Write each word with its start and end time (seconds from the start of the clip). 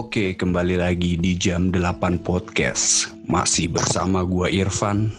Oke, 0.00 0.32
kembali 0.32 0.80
lagi 0.80 1.20
di 1.20 1.36
jam 1.36 1.68
8 1.68 2.24
podcast. 2.24 3.12
Masih 3.28 3.68
bersama 3.68 4.24
gua 4.24 4.48
Irfan. 4.48 5.12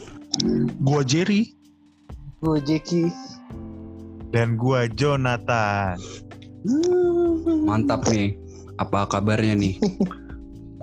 Gua 0.82 1.06
Jerry 1.06 1.54
Gue 2.42 2.58
Jeki. 2.66 3.14
dan 4.34 4.58
gua 4.58 4.90
Jonathan. 4.90 6.02
Mantap 7.62 8.10
nih. 8.10 8.34
Apa 8.82 9.06
kabarnya 9.06 9.54
nih? 9.54 9.78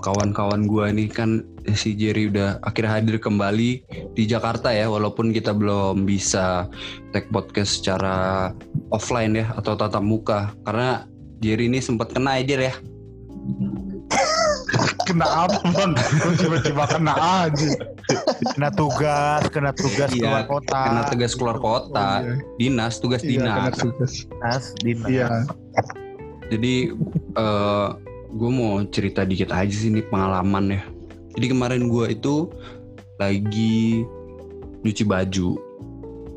Kawan-kawan 0.07 0.71
gua 0.71 0.95
nih 0.95 1.11
kan 1.11 1.43
si 1.75 1.99
Jerry 1.99 2.31
udah 2.31 2.63
akhirnya 2.63 3.03
hadir 3.03 3.19
kembali 3.19 3.83
di 4.15 4.23
Jakarta 4.31 4.71
ya 4.71 4.87
walaupun 4.87 5.35
kita 5.35 5.51
belum 5.51 6.07
bisa 6.07 6.71
take 7.11 7.35
podcast 7.35 7.83
secara 7.83 8.55
offline 8.95 9.43
ya 9.43 9.51
atau 9.59 9.75
tatap 9.75 10.07
muka 10.07 10.55
karena 10.63 11.03
Jerry 11.43 11.67
ini 11.67 11.83
sempat 11.83 12.15
kena 12.15 12.39
aja 12.39 12.63
ya 12.71 12.79
Kena 15.09 15.25
apa 15.25 15.59
bang? 15.73 15.93
Tiba-tiba 16.37 16.85
kena 16.85 17.15
aja. 17.17 17.71
Kena 18.53 18.69
tugas, 18.71 19.43
kena 19.49 19.73
tugas 19.73 20.13
Iya, 20.13 20.21
keluar 20.21 20.45
kota. 20.47 20.81
kena 20.85 21.03
tegas 21.09 21.33
keluar 21.33 21.57
kota 21.57 21.97
Oh, 21.97 22.21
iya. 22.21 22.35
dinas 22.61 22.95
tugas 23.01 23.21
Iya, 23.25 23.41
kena 23.41 23.53
dinas 23.57 23.77
tugas. 23.81 24.13
Dinas, 24.29 24.65
dinas. 24.85 25.09
Iya. 25.09 25.29
Jadi 26.49 26.75
eh 27.35 27.89
gue 28.29 28.51
mau 28.53 28.85
cerita 28.87 29.25
dikit 29.25 29.49
aja 29.49 29.73
sih 29.73 29.89
ini 29.89 30.05
pengalaman 30.05 30.77
ya. 30.77 30.83
Jadi 31.33 31.47
kemarin 31.49 31.89
gue 31.89 32.07
itu 32.13 32.53
lagi 33.17 34.05
nyuci 34.85 35.05
baju. 35.05 35.57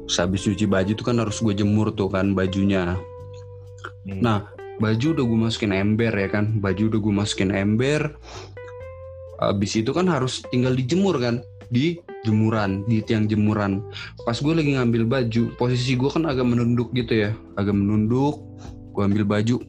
Habis 0.08 0.44
nyuci 0.44 0.66
baju 0.66 0.92
itu 0.92 1.04
kan 1.04 1.20
harus 1.20 1.40
gue 1.40 1.52
jemur 1.52 1.92
tuh 1.92 2.08
kan 2.08 2.32
bajunya. 2.32 2.96
Nih. 4.04 4.20
Nah 4.20 4.48
baju 4.80 5.14
udah 5.14 5.24
gue 5.24 5.40
masukin 5.40 5.72
ember 5.72 6.12
ya 6.12 6.28
kan. 6.28 6.60
Baju 6.60 6.88
udah 6.88 7.00
gue 7.00 7.14
masukin 7.14 7.52
ember. 7.52 8.16
Habis 9.42 9.82
itu 9.82 9.90
kan 9.92 10.06
harus 10.06 10.46
tinggal 10.54 10.78
dijemur 10.78 11.18
kan 11.18 11.42
di 11.74 11.98
jemuran 12.28 12.86
di 12.86 13.02
tiang 13.02 13.26
jemuran. 13.26 13.82
Pas 14.28 14.38
gue 14.38 14.54
lagi 14.54 14.78
ngambil 14.78 15.04
baju, 15.10 15.44
posisi 15.58 15.98
gue 15.98 16.10
kan 16.14 16.30
agak 16.30 16.46
menunduk 16.46 16.94
gitu 16.94 17.28
ya, 17.28 17.32
agak 17.58 17.74
menunduk. 17.74 18.38
Gue 18.94 19.04
ambil 19.08 19.24
baju, 19.26 19.64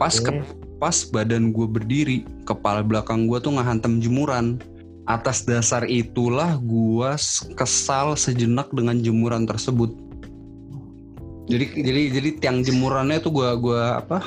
pas 0.00 0.16
ke 0.16 0.32
pas 0.78 0.96
badan 1.10 1.50
gue 1.50 1.66
berdiri, 1.66 2.22
kepala 2.46 2.80
belakang 2.80 3.26
gue 3.26 3.36
tuh 3.42 3.52
ngehantam 3.58 4.00
jemuran. 4.00 4.56
Atas 5.08 5.42
dasar 5.44 5.88
itulah 5.88 6.60
gue 6.60 7.10
kesal 7.56 8.12
sejenak 8.12 8.68
dengan 8.76 9.00
jemuran 9.00 9.48
tersebut. 9.48 9.88
Jadi 11.48 11.80
jadi 11.80 12.02
jadi 12.12 12.30
tiang 12.44 12.60
jemurannya 12.60 13.16
tuh 13.24 13.32
gue 13.32 13.48
gua 13.56 14.04
apa? 14.04 14.20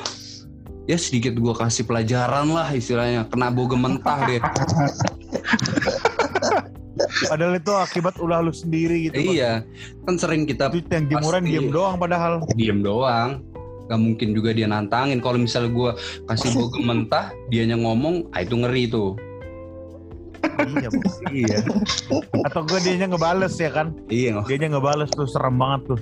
Ya 0.90 0.98
sedikit 0.98 1.38
gue 1.38 1.54
kasih 1.54 1.86
pelajaran 1.86 2.50
lah 2.50 2.66
istilahnya. 2.74 3.30
Kena 3.30 3.54
bau 3.54 3.70
mentah 3.70 4.18
deh. 4.26 4.42
Padahal 7.02 7.56
itu 7.56 7.72
akibat 7.72 8.14
ulah 8.20 8.44
lu 8.44 8.52
sendiri 8.52 9.08
gitu. 9.08 9.16
Iya, 9.34 9.64
kan 10.04 10.14
sering 10.20 10.44
kita 10.44 10.68
Itu 10.70 10.86
yang 10.92 11.08
jemuran 11.08 11.42
diem 11.44 11.68
doang 11.72 11.96
padahal. 11.96 12.44
diem 12.54 12.84
doang. 12.84 13.42
Gak 13.88 14.00
mungkin 14.00 14.36
juga 14.36 14.52
dia 14.54 14.68
nantangin. 14.68 15.18
Kalau 15.18 15.40
misalnya 15.40 15.72
gue 15.72 15.90
kasih 16.30 16.52
bau 16.54 16.68
mentah, 16.78 17.32
dianya 17.48 17.76
ngomong, 17.80 18.28
ah 18.32 18.44
itu 18.44 18.54
ngeri 18.54 18.86
tuh. 18.88 19.16
iya, 20.68 20.88
iya. 21.32 21.58
Atau 22.44 22.66
gue 22.66 22.78
dianya 22.82 23.06
ngebales 23.08 23.54
ya 23.56 23.70
kan? 23.72 23.94
Iya, 24.10 24.42
Dianya 24.46 24.76
ngebales 24.76 25.08
tuh 25.14 25.26
serem 25.26 25.56
banget 25.56 25.96
tuh. 25.96 26.00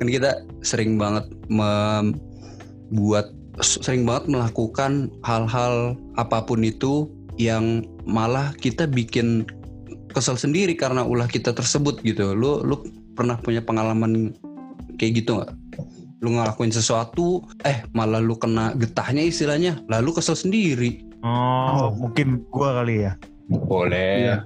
kan 0.00 0.06
kita 0.08 0.30
sering 0.64 0.96
banget 0.96 1.28
membuat 1.52 3.32
sering 3.62 4.04
banget 4.08 4.32
melakukan 4.32 5.12
hal-hal 5.24 5.96
apa 6.16 6.44
pun 6.44 6.64
itu 6.64 7.08
yang 7.40 7.86
malah 8.04 8.52
kita 8.60 8.84
bikin 8.84 9.48
kesel 10.12 10.34
sendiri 10.36 10.74
karena 10.74 11.06
ulah 11.06 11.30
kita 11.30 11.54
tersebut 11.54 12.02
gitu. 12.02 12.34
Lu 12.34 12.60
lu 12.66 12.82
pernah 13.14 13.38
punya 13.38 13.62
pengalaman 13.62 14.34
kayak 14.98 15.24
gitu 15.24 15.40
nggak? 15.40 15.52
Lu 16.20 16.36
ngelakuin 16.36 16.68
sesuatu, 16.68 17.40
eh 17.64 17.80
malah 17.96 18.20
lu 18.20 18.36
kena 18.36 18.76
getahnya 18.76 19.24
istilahnya, 19.24 19.80
lalu 19.88 20.12
kesel 20.20 20.36
sendiri. 20.36 21.00
Oh, 21.24 21.88
Oh. 21.88 21.88
mungkin 21.96 22.44
gua 22.52 22.80
kali 22.84 23.08
ya. 23.08 23.12
Boleh. 23.48 24.12
Iya. 24.28 24.36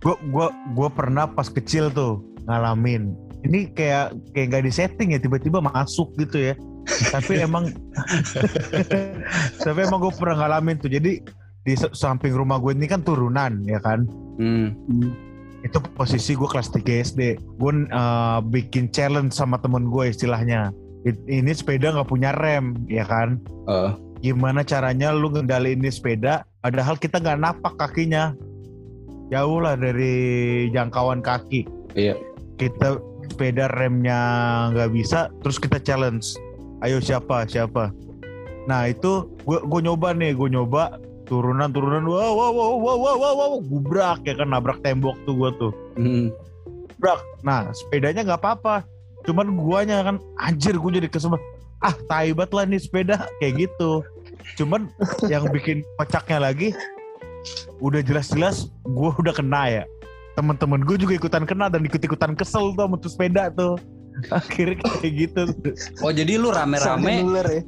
Gua 0.00 0.16
gua 0.32 0.46
gua 0.72 0.88
pernah 0.88 1.28
pas 1.28 1.48
kecil 1.52 1.92
tuh 1.92 2.24
ngalamin. 2.48 3.12
Ini 3.42 3.74
kayak 3.74 4.14
kayak 4.32 4.46
nggak 4.54 4.64
disetting 4.64 5.12
ya 5.12 5.20
tiba-tiba 5.20 5.60
masuk 5.60 6.14
gitu 6.16 6.52
ya. 6.52 6.54
Tapi 6.86 7.42
emang 7.42 7.70
tapi 9.64 9.78
emang 9.82 9.98
gue 10.02 10.12
pernah 10.18 10.46
ngalamin 10.46 10.76
tuh. 10.78 10.90
Jadi 10.90 11.22
di 11.62 11.74
sa- 11.78 11.94
samping 11.94 12.34
rumah 12.34 12.58
gue 12.58 12.74
ini 12.74 12.90
kan 12.90 13.02
turunan 13.06 13.62
ya 13.66 13.78
kan. 13.78 14.06
Hmm. 14.38 14.74
Itu 15.62 15.78
posisi 15.94 16.34
gue 16.34 16.48
kelas 16.50 16.74
3 16.74 16.82
SD. 16.82 17.20
Gue 17.58 17.72
eh, 17.86 18.38
bikin 18.50 18.90
challenge 18.90 19.34
sama 19.34 19.62
temen 19.62 19.86
gue 19.88 20.10
istilahnya. 20.10 20.74
Ini 21.06 21.50
sepeda 21.54 21.94
nggak 21.94 22.10
punya 22.10 22.30
rem 22.34 22.78
ya 22.86 23.06
kan. 23.06 23.38
Eh. 23.66 23.90
Gimana 24.22 24.62
caranya 24.62 25.10
lu 25.10 25.34
ngendaliin 25.34 25.82
ini 25.82 25.90
sepeda 25.90 26.46
padahal 26.62 26.94
kita 26.98 27.18
nggak 27.18 27.40
napak 27.42 27.74
kakinya. 27.78 28.34
Jauh 29.34 29.64
lah 29.64 29.74
dari 29.78 30.68
jangkauan 30.70 31.24
kaki. 31.24 31.66
Iya. 31.98 32.14
Kita 32.60 33.00
sepeda 33.32 33.66
remnya 33.72 34.20
nggak 34.74 34.90
bisa 34.92 35.32
terus 35.42 35.58
kita 35.58 35.82
challenge. 35.82 36.36
Ayo 36.82 36.98
siapa 36.98 37.46
siapa. 37.46 37.94
Nah 38.66 38.90
itu 38.90 39.30
gue 39.46 39.58
gue 39.62 39.80
nyoba 39.86 40.10
nih 40.14 40.34
gue 40.34 40.48
nyoba 40.50 40.98
turunan 41.30 41.70
turunan 41.70 42.02
wow 42.02 42.34
wow 42.34 42.50
wow 42.50 42.72
wow 42.76 42.96
wow 42.98 43.16
wow, 43.16 43.34
wow. 43.38 43.52
gubrak 43.62 44.20
ya 44.26 44.34
kan 44.34 44.50
nabrak 44.50 44.82
tembok 44.82 45.14
tuh 45.22 45.34
gue 45.38 45.50
tuh 45.62 45.72
Hmm. 45.94 46.34
gubrak. 46.98 47.22
Nah 47.46 47.70
sepedanya 47.70 48.26
nggak 48.26 48.42
apa-apa. 48.42 48.82
Cuman 49.22 49.54
guanya 49.54 50.02
kan 50.02 50.16
anjir 50.42 50.74
gue 50.74 50.90
jadi 50.98 51.06
kesel 51.06 51.38
ah 51.82 51.94
taibat 52.10 52.50
lah 52.50 52.66
nih 52.66 52.82
sepeda 52.82 53.30
kayak 53.38 53.70
gitu. 53.70 54.02
Cuman 54.58 54.90
yang 55.30 55.46
bikin 55.54 55.86
kocaknya 55.98 56.38
lagi 56.50 56.74
udah 57.78 58.02
jelas-jelas 58.02 58.70
gue 58.82 59.10
udah 59.22 59.34
kena 59.34 59.82
ya. 59.82 59.84
Temen-temen 60.34 60.82
gue 60.82 60.96
juga 60.98 61.14
ikutan 61.14 61.46
kena 61.46 61.70
dan 61.70 61.86
ikut-ikutan 61.86 62.34
kesel 62.34 62.74
tuh 62.74 62.86
sama 62.86 62.96
tuh 62.98 63.10
sepeda 63.10 63.50
tuh. 63.54 63.78
Akhirnya 64.30 64.78
kayak 65.00 65.12
gitu. 65.16 65.42
Oh 66.04 66.12
jadi 66.12 66.36
lu 66.38 66.52
rame-rame, 66.52 67.24
ya. 67.24 67.62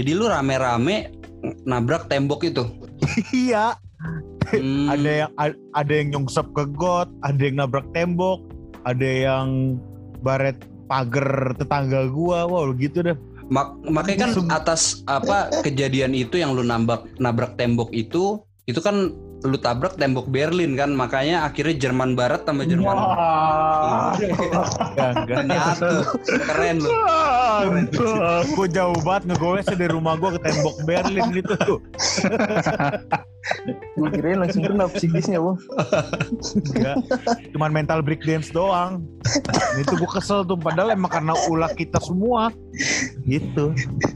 jadi 0.00 0.10
lu 0.12 0.28
rame-rame 0.28 1.10
nabrak 1.66 2.08
tembok 2.10 2.46
itu. 2.46 2.64
iya, 3.34 3.76
Hmm. 4.46 4.86
ada 4.86 5.26
yang 5.26 5.32
ada 5.74 5.92
yang 5.92 6.08
nyungsep 6.14 6.46
ke 6.54 6.70
got, 6.78 7.10
ada 7.26 7.40
yang 7.42 7.58
nabrak 7.58 7.86
tembok, 7.90 8.46
ada 8.86 9.02
yang 9.02 9.74
baret 10.22 10.54
pagar 10.86 11.50
tetangga 11.58 12.06
gua. 12.06 12.46
Wow, 12.46 12.70
gitu 12.78 13.02
deh. 13.02 13.18
Mak- 13.50 13.78
makanya 13.90 14.30
kan 14.30 14.32
atas 14.50 15.02
apa 15.06 15.50
kejadian 15.62 16.14
itu 16.14 16.38
yang 16.38 16.54
lu 16.54 16.62
nabrak 16.66 17.06
nabrak 17.22 17.54
tembok 17.54 17.94
itu 17.94 18.42
itu 18.66 18.78
kan 18.82 19.14
lu 19.44 19.60
tabrak 19.60 20.00
tembok 20.00 20.26
Berlin 20.32 20.74
kan 20.74 20.96
makanya 20.96 21.44
akhirnya 21.44 21.76
Jerman 21.76 22.16
Barat 22.16 22.48
sama 22.48 22.64
Jerman 22.64 22.96
Wah. 22.96 24.16
Enggak, 24.16 25.10
enggak. 25.22 25.38
nyatu 25.44 25.92
keren 26.24 26.76
lu 26.80 26.90
Gue 28.56 28.66
jauh 28.68 28.98
banget 29.04 29.22
ngegoes 29.32 29.66
dari 29.68 29.92
rumah 29.92 30.16
gue 30.16 30.30
ke 30.36 30.40
tembok 30.44 30.76
Berlin 30.84 31.26
gitu 31.32 31.54
tuh. 31.68 31.78
Gue 33.96 34.08
kirain 34.12 34.38
langsung 34.42 34.60
kena 34.60 34.90
psikisnya 34.90 35.40
bang. 35.40 35.58
Enggak. 36.74 36.96
Cuman 37.56 37.70
mental 37.72 38.00
breakdance 38.04 38.52
doang. 38.52 39.06
Itu 39.80 39.96
gue 39.96 40.10
kesel 40.10 40.44
tuh. 40.44 40.58
Padahal 40.58 40.92
emang 40.92 41.08
karena 41.08 41.32
ulah 41.48 41.72
kita 41.72 41.96
semua. 42.02 42.52
Gitu. 43.24 43.72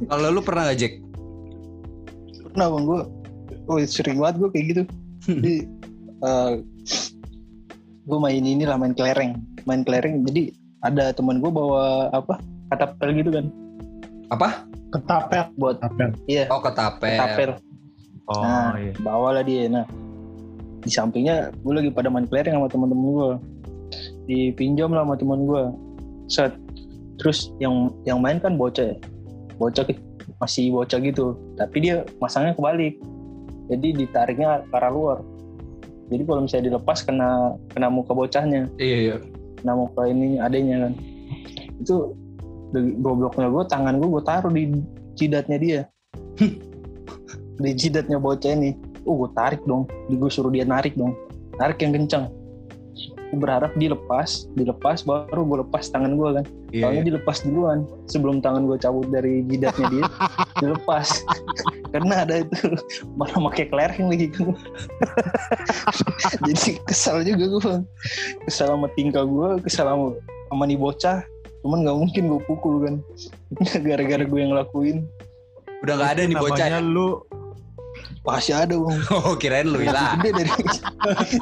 kalau 0.07 0.29
lu 0.31 0.41
pernah 0.45 0.71
gak 0.71 0.79
Jack 0.79 0.95
Pernah 2.53 2.67
bang 2.77 2.85
gue. 2.85 3.01
Oh 3.71 3.77
sering 3.87 4.19
banget 4.19 4.37
gue 4.43 4.49
kayak 4.53 4.67
gitu. 4.75 4.83
Jadi 5.39 5.57
gue 8.11 8.19
main 8.19 8.43
ini 8.43 8.65
lah 8.67 8.77
main 8.81 8.95
kelereng. 8.97 9.39
Main 9.69 9.87
kelereng. 9.87 10.27
Jadi 10.27 10.51
ada 10.83 11.15
teman 11.15 11.39
gue 11.39 11.51
bawa 11.53 12.11
apa? 12.11 12.41
Katapel 12.71 13.15
gitu 13.19 13.31
kan. 13.35 13.47
apa 14.31 14.67
Ketapel. 14.95 15.51
Buat 15.59 15.83
Ketapel. 15.83 16.11
iya 16.31 16.47
oh 16.51 16.63
ketapel 16.63 17.19
katapel. 17.19 17.51
Oh 18.31 18.43
Nah, 18.43 18.79
iya. 18.79 18.95
bawalah 19.03 19.43
dia. 19.43 19.67
Nah, 19.67 19.83
di 20.81 20.91
sampingnya 20.91 21.51
gue 21.51 21.75
lagi 21.75 21.91
pada 21.91 22.07
main 22.07 22.31
kelereng 22.31 22.63
sama 22.63 22.71
teman-teman 22.71 23.09
gue. 23.11 23.31
Dipinjam 24.31 24.95
lah 24.95 25.03
sama 25.03 25.15
teman 25.19 25.41
gue. 25.51 25.63
Set. 26.31 26.55
Terus 27.19 27.51
yang 27.59 27.91
yang 28.07 28.23
main 28.23 28.39
kan 28.39 28.55
bocah 28.55 28.95
ya. 28.95 28.97
Bocah 29.59 29.83
masih 30.39 30.71
bocah 30.71 31.03
gitu. 31.03 31.35
Tapi 31.59 31.77
dia 31.83 32.07
masangnya 32.23 32.55
kebalik. 32.55 33.03
Jadi 33.71 34.05
ditariknya 34.05 34.67
ke 34.67 34.75
arah 34.75 34.91
luar. 34.91 35.19
Jadi 36.11 36.23
kalau 36.27 36.41
misalnya 36.43 36.75
dilepas 36.75 37.07
kena 37.07 37.55
kena 37.71 37.87
muka 37.87 38.11
bocahnya, 38.11 38.67
iya 38.83 38.99
iya. 38.99 39.17
Kena 39.63 39.79
muka 39.79 40.11
ini 40.11 40.43
adanya 40.43 40.91
kan. 40.91 40.93
Itu 41.79 42.19
gobloknya 42.75 43.47
gue 43.47 43.65
tangan 43.71 43.95
gue 44.03 44.09
gue 44.11 44.23
taruh 44.27 44.51
di 44.51 44.75
jidatnya 45.15 45.59
dia. 45.59 45.81
Di 47.61 47.77
jidatnya 47.77 48.17
bocah 48.17 48.57
ini. 48.57 48.73
Oh 49.05 49.21
gue 49.21 49.31
tarik 49.37 49.61
dong. 49.69 49.85
Gue 50.09 50.33
suruh 50.33 50.49
dia 50.49 50.65
narik 50.65 50.97
dong. 50.97 51.13
Tarik 51.61 51.85
yang 51.85 51.93
kencang 51.93 52.40
berharap 53.39 53.71
dia 53.79 53.95
lepas 53.95 54.51
dilepas 54.59 55.07
baru 55.07 55.43
gue 55.47 55.59
lepas 55.63 55.87
tangan 55.91 56.19
gue 56.19 56.29
kan. 56.41 56.45
Iya, 56.75 56.83
Soalnya 56.87 57.03
dilepas 57.15 57.37
duluan 57.47 57.79
sebelum 58.11 58.43
tangan 58.43 58.67
gue 58.67 58.77
cabut 58.83 59.07
dari 59.11 59.47
jidatnya 59.47 59.87
dia 59.91 60.05
dilepas. 60.63 61.23
Karena 61.91 62.23
ada 62.27 62.43
itu 62.43 62.75
malah 63.19 63.39
pakai 63.51 63.67
kelereng 63.71 64.07
lagi 64.11 64.27
kan 64.31 64.55
jadi 66.47 66.79
kesal 66.87 67.23
juga 67.27 67.45
gue 67.51 67.77
kesal 68.47 68.79
sama 68.79 68.87
tingkah 68.95 69.27
gue 69.27 69.59
kesal 69.67 69.87
sama 69.87 70.07
sama 70.51 70.63
nih 70.67 70.79
bocah. 70.79 71.23
Cuman 71.61 71.85
nggak 71.87 71.99
mungkin 71.99 72.23
gue 72.31 72.41
pukul 72.49 72.75
kan. 72.87 72.95
Gara-gara 73.87 74.25
gue 74.27 74.39
yang 74.39 74.51
ngelakuin. 74.55 75.07
Udah 75.87 75.95
nggak 75.99 76.11
ada 76.19 76.23
nih 76.27 76.37
bocah. 76.39 76.67
Namanya 76.67 76.83
lu? 76.83 77.09
Pasti 78.21 78.53
ada 78.53 78.77
bang 78.77 79.01
Oh 79.11 79.35
kirain 79.35 79.67
lu 79.67 79.81
hilang. 79.81 80.21
gede 80.21 80.45
dari 80.45 80.51
lebih 80.53 81.41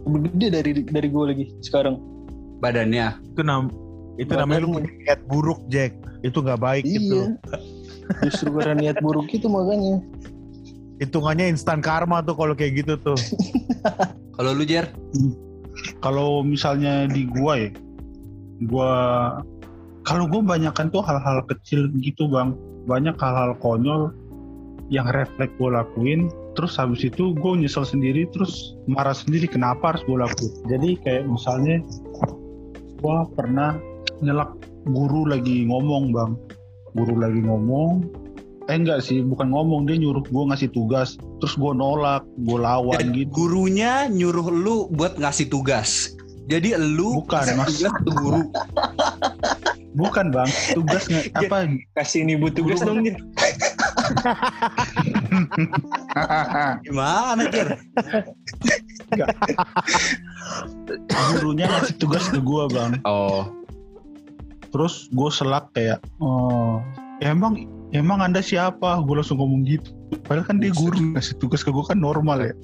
gede 0.00 0.46
dari 0.50 0.70
dari 0.84 1.08
gue 1.08 1.24
lagi 1.24 1.44
sekarang 1.62 1.98
Badannya. 2.60 3.16
itu 3.32 3.42
nam 3.46 3.72
itu 4.20 4.32
namanya 4.36 4.60
lu 4.68 4.68
punya 4.76 4.92
niat 4.92 5.20
buruk 5.24 5.60
Jack. 5.72 5.96
Itu 6.20 6.44
nggak 6.44 6.60
baik 6.60 6.84
gitu. 6.84 7.32
iya 7.32 7.58
justru 8.26 8.50
karena 8.52 8.74
niat 8.76 8.96
buruk 9.00 9.30
itu 9.30 9.46
makanya 9.46 10.02
Hitungannya 11.00 11.48
instan 11.48 11.80
karma 11.80 12.20
tuh 12.20 12.36
kalau 12.36 12.52
kayak 12.52 12.84
gitu 12.84 13.00
tuh. 13.00 13.16
Kalau 14.36 14.56
lu 14.56 14.64
Jer, 14.64 14.88
kalau 16.00 16.40
misalnya 16.44 17.08
di 17.08 17.28
gua 17.28 17.60
ya 17.60 17.70
gua 18.68 18.92
kalau 20.04 20.24
gua 20.28 20.40
banyakkan 20.44 20.88
tuh 20.88 21.04
hal-hal 21.04 21.44
kecil 21.48 21.88
gitu 22.00 22.28
bang 22.28 22.56
banyak 22.88 23.16
hal-hal 23.20 23.56
konyol 23.60 24.12
yang 24.88 25.06
refleks 25.12 25.52
gua 25.60 25.84
lakuin 25.84 26.28
terus 26.52 26.74
habis 26.74 27.02
itu 27.02 27.32
gue 27.32 27.52
nyesel 27.56 27.82
sendiri 27.82 28.26
terus 28.30 28.74
marah 28.84 29.14
sendiri 29.14 29.46
kenapa 29.46 29.94
harus 29.94 30.02
gue 30.04 30.16
lakuin 30.16 30.52
jadi 30.66 30.88
kayak 31.00 31.24
misalnya 31.26 31.78
gua 32.98 33.24
pernah 33.32 33.78
nyelak 34.20 34.52
guru 34.84 35.24
lagi 35.24 35.64
ngomong 35.64 36.10
bang 36.10 36.32
guru 36.92 37.16
lagi 37.16 37.40
ngomong 37.40 38.04
eh 38.66 38.76
enggak 38.76 39.00
sih 39.00 39.18
bukan 39.20 39.50
ngomong 39.50 39.86
dia 39.86 39.96
nyuruh 39.96 40.22
gue 40.22 40.44
ngasih 40.46 40.70
tugas 40.70 41.14
terus 41.38 41.54
gue 41.54 41.72
nolak 41.72 42.22
gue 42.38 42.58
lawan 42.58 42.98
Dan 43.00 43.16
gitu 43.16 43.30
gurunya 43.32 44.06
nyuruh 44.06 44.46
lu 44.46 44.76
buat 44.90 45.16
ngasih 45.16 45.48
tugas. 45.48 46.14
Jadi 46.46 46.74
lu 46.74 47.22
Bukan, 47.22 47.46
Mas. 47.54 47.78
tugas 47.78 47.94
guru. 48.10 48.42
bukan 49.90 50.30
bang 50.30 50.46
tugas 50.70 51.06
nge- 51.06 51.30
apa 51.34 51.66
kasih 51.98 52.22
ini 52.22 52.38
buat 52.38 52.54
tugas 52.54 52.78
dong 52.78 53.02
Jin. 53.02 53.18
Gimana 56.86 57.42
Jer? 57.50 57.78
gurunya 61.38 61.66
ngasih 61.70 61.96
tugas 61.98 62.26
ke 62.30 62.38
gue 62.38 62.64
bang. 62.70 62.98
Oh, 63.06 63.50
terus 64.70 65.10
gue 65.10 65.30
selak 65.30 65.70
kayak 65.74 65.98
oh 66.22 66.82
emang 67.22 67.66
emang 67.94 68.22
anda 68.22 68.42
siapa? 68.42 69.02
Gue 69.06 69.22
langsung 69.22 69.38
ngomong 69.38 69.66
gitu. 69.66 69.90
Padahal 70.26 70.46
kan 70.46 70.56
dia 70.58 70.74
guru 70.74 71.14
ngasih 71.14 71.38
tugas 71.38 71.62
ke 71.62 71.70
gue 71.70 71.84
kan 71.86 71.98
normal 71.98 72.42
ya. 72.42 72.54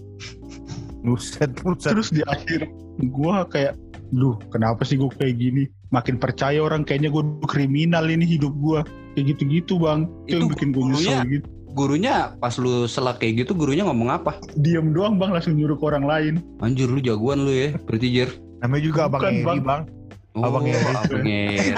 Buset, 1.06 1.54
buset. 1.62 1.94
terus 1.94 2.10
di 2.10 2.26
akhir 2.26 2.66
gue 2.98 3.34
kayak 3.54 3.78
duh 4.14 4.38
kenapa 4.50 4.82
sih 4.82 4.98
gue 4.98 5.10
kayak 5.18 5.38
gini? 5.38 5.70
Makin 5.94 6.18
percaya 6.18 6.58
orang 6.58 6.82
kayaknya 6.82 7.14
gue 7.14 7.22
kriminal 7.46 8.06
ini 8.10 8.26
hidup 8.26 8.54
gue 8.58 8.82
kayak 9.14 9.24
gitu-gitu 9.34 9.78
bang. 9.78 10.10
Itu 10.26 10.42
yang 10.42 10.50
Itu 10.50 10.52
bikin 10.54 10.68
gue 10.74 10.84
nyesel 10.90 11.20
gitu 11.30 11.55
gurunya 11.76 12.32
pas 12.40 12.56
lu 12.56 12.88
selak 12.88 13.20
kayak 13.20 13.44
gitu 13.44 13.52
gurunya 13.52 13.84
ngomong 13.84 14.08
apa? 14.08 14.40
diam 14.56 14.96
doang 14.96 15.20
bang 15.20 15.30
langsung 15.30 15.54
nyuruh 15.54 15.76
ke 15.76 15.84
orang 15.84 16.08
lain 16.08 16.34
Anjir 16.64 16.88
lu 16.88 16.98
jagoan 16.98 17.44
lu 17.44 17.52
ya, 17.52 17.76
berarti 17.84 18.08
Jer. 18.08 18.30
Namanya 18.64 18.82
juga 18.82 19.00
Abang 19.04 19.20
Bukan, 19.20 19.34
Eri, 19.36 19.44
Bang. 19.44 19.60
Bang. 19.60 19.82
Oh, 20.32 20.42
Abang 20.48 20.64
Eri. 20.64 20.80
Abang 20.80 21.28
Eri. 21.28 21.56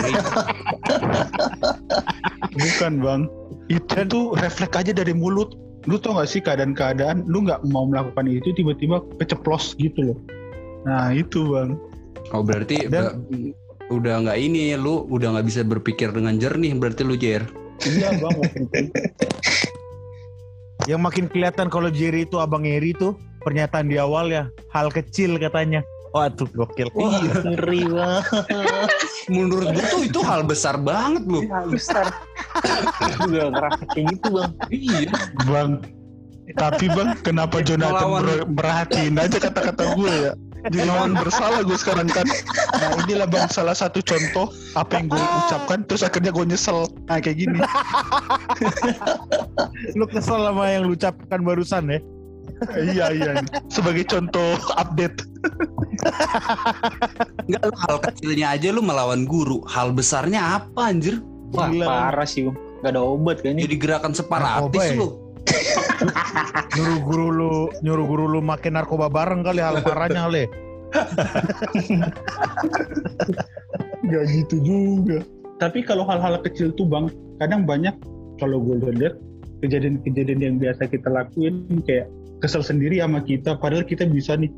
bukan 2.59 2.93
bang 2.99 3.23
itu 3.69 3.99
tuh 4.09 4.25
refleks 4.39 4.77
aja 4.79 4.93
dari 4.95 5.13
mulut 5.13 5.55
lu 5.87 5.97
tau 5.97 6.19
gak 6.19 6.29
sih 6.29 6.41
keadaan-keadaan 6.43 7.25
lu 7.27 7.47
nggak 7.47 7.63
mau 7.69 7.87
melakukan 7.87 8.27
itu 8.27 8.51
tiba-tiba 8.53 9.01
keceplos 9.19 9.79
gitu 9.79 10.15
loh 10.15 10.19
nah 10.87 11.11
itu 11.11 11.43
bang 11.51 11.75
Oh 12.29 12.45
berarti 12.45 12.85
Dan- 12.93 13.25
ba- 13.25 13.57
udah 13.89 14.21
nggak 14.21 14.37
ini, 14.37 14.77
lu 14.77 15.09
udah 15.09 15.33
nggak 15.33 15.49
bisa 15.49 15.65
berpikir 15.65 16.13
dengan 16.13 16.37
jernih 16.37 16.77
berarti 16.77 17.09
lu 17.09 17.17
Jer. 17.17 17.49
iya 17.89 18.13
bang 18.13 18.37
waktu 18.37 18.69
itu. 18.69 18.85
Yang 20.89 21.01
makin 21.05 21.25
kelihatan 21.29 21.69
kalau 21.69 21.93
Jerry 21.93 22.25
itu 22.25 22.41
Abang 22.41 22.65
Eri 22.65 22.97
tuh 22.97 23.13
pernyataan 23.45 23.93
di 23.93 24.01
awal 24.01 24.33
ya 24.33 24.49
hal 24.73 24.89
kecil 24.89 25.37
katanya. 25.37 25.85
Waduh 26.17 26.49
gokil. 26.57 26.89
Wah, 26.97 27.21
ngeri 27.45 27.85
banget. 27.85 28.25
Menurut 29.37 29.77
gue 29.77 29.85
tuh 29.93 30.01
itu 30.09 30.21
hal 30.25 30.41
besar 30.49 30.81
banget 30.81 31.29
lu. 31.29 31.45
Ya, 31.45 31.61
besar. 31.69 32.09
Juga 33.21 33.53
ngerasa 33.53 33.83
kayak 33.93 34.07
gitu 34.17 34.29
bang. 34.33 34.53
Iya. 34.73 35.11
Bang, 35.45 35.71
tapi 36.57 36.89
bang, 36.89 37.13
kenapa 37.21 37.61
Jonathan 37.61 38.25
merhatiin 38.49 39.21
aja 39.21 39.37
kata-kata 39.37 39.85
gue 39.93 40.13
ya? 40.25 40.33
Jadi 40.67 40.79
lawan 40.85 41.15
bersalah 41.15 41.63
gue 41.63 41.79
sekarang 41.79 42.09
kan. 42.11 42.27
Nah 42.75 42.91
inilah 43.07 43.29
bang 43.31 43.47
salah 43.47 43.77
satu 43.77 44.03
contoh 44.03 44.51
apa 44.75 44.99
yang 44.99 45.07
gue 45.07 45.23
ucapkan 45.47 45.87
terus 45.87 46.03
akhirnya 46.03 46.35
gue 46.35 46.45
nyesel. 46.45 46.91
Nah 47.07 47.23
kayak 47.23 47.39
gini. 47.39 47.59
Lu 49.99 50.05
kesel 50.11 50.43
sama 50.43 50.65
yang 50.67 50.91
lu 50.91 50.99
ucapkan 50.99 51.41
barusan 51.47 51.95
ya. 51.95 52.01
iya 52.75 53.07
iya. 53.15 53.33
Sebagai 53.71 54.03
contoh 54.11 54.59
update. 54.75 55.23
Enggak 57.47 57.63
lu 57.63 57.75
hal 57.87 57.97
kecilnya 58.03 58.47
aja 58.59 58.69
lu 58.75 58.83
melawan 58.83 59.23
guru. 59.31 59.63
Hal 59.71 59.95
besarnya 59.95 60.59
apa 60.59 60.91
anjir? 60.91 61.23
Wah 61.55 61.71
Gila. 61.71 61.87
parah 61.87 62.27
sih. 62.27 62.51
Gak 62.83 62.95
ada 62.95 63.03
obat 63.03 63.43
kayaknya. 63.43 63.67
Jadi 63.67 63.77
gerakan 63.79 64.13
separatis 64.15 64.95
ya? 64.95 64.99
lu. 64.99 65.28
Nyuruh 66.77 66.99
guru 67.03 67.27
lu 67.33 67.69
nyuruh 67.83 68.07
guru 68.07 68.25
lu 68.31 68.41
makin 68.43 68.75
narkoba 68.79 69.11
bareng 69.11 69.43
kali 69.43 69.61
hal 69.63 69.83
parahnya 69.83 70.23
kali. 70.31 70.45
Gak 74.09 74.25
gitu 74.33 74.57
juga. 74.65 75.21
Tapi 75.59 75.83
kalau 75.83 76.07
hal-hal 76.07 76.39
kecil 76.41 76.73
tuh 76.73 76.87
bang, 76.87 77.11
kadang 77.43 77.67
banyak 77.67 77.93
kalau 78.39 78.63
gue 78.63 78.79
lihat 78.95 79.19
kejadian-kejadian 79.59 80.41
yang 80.41 80.57
biasa 80.63 80.87
kita 80.87 81.11
lakuin 81.11 81.67
kayak 81.83 82.07
kesel 82.39 82.63
sendiri 82.63 83.03
sama 83.03 83.21
kita. 83.27 83.59
Padahal 83.59 83.85
kita 83.85 84.07
bisa 84.07 84.39
nih 84.39 84.55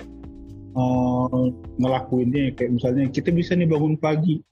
eh, 0.76 1.46
ngelakuinnya 1.80 2.52
kayak 2.54 2.70
misalnya 2.76 3.08
kita 3.08 3.32
bisa 3.32 3.56
nih 3.56 3.66
bangun 3.66 3.96
pagi. 3.96 4.44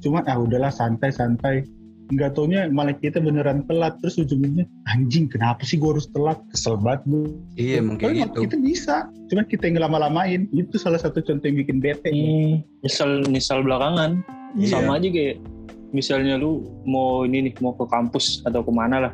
Cuma 0.00 0.22
ah 0.24 0.38
udahlah 0.38 0.70
santai-santai. 0.70 1.66
Nggak 2.06 2.38
taunya 2.38 2.70
malah 2.70 2.94
kita 2.94 3.18
beneran 3.18 3.66
telat 3.66 3.98
terus 3.98 4.14
ujungnya 4.14 4.62
anjing 4.86 5.26
kenapa 5.26 5.66
sih 5.66 5.74
gue 5.74 5.90
harus 5.90 6.06
telat 6.14 6.38
kesel 6.54 6.78
banget 6.78 7.02
gue 7.02 7.26
Iya 7.58 7.82
Padahal 7.82 7.98
kayak 7.98 8.14
gitu. 8.30 8.38
kita 8.46 8.56
bisa 8.62 8.94
cuma 9.26 9.42
kita 9.42 9.62
yang 9.66 9.74
ngelama-lamain 9.82 10.46
itu 10.54 10.78
salah 10.78 11.02
satu 11.02 11.18
contoh 11.18 11.42
yang 11.42 11.58
bikin 11.58 11.82
bete 11.82 12.06
Hmm, 12.14 12.62
nyesal 12.80 13.26
nyesal 13.26 13.66
belakangan. 13.66 14.22
Iya. 14.54 14.78
Sama 14.78 15.02
aja 15.02 15.08
kayak 15.10 15.42
misalnya 15.90 16.38
lu 16.38 16.62
mau 16.86 17.26
ini 17.26 17.50
nih 17.50 17.58
mau 17.58 17.74
ke 17.74 17.90
kampus 17.90 18.46
atau 18.46 18.62
ke 18.62 18.70
mana 18.70 19.10
lah. 19.10 19.12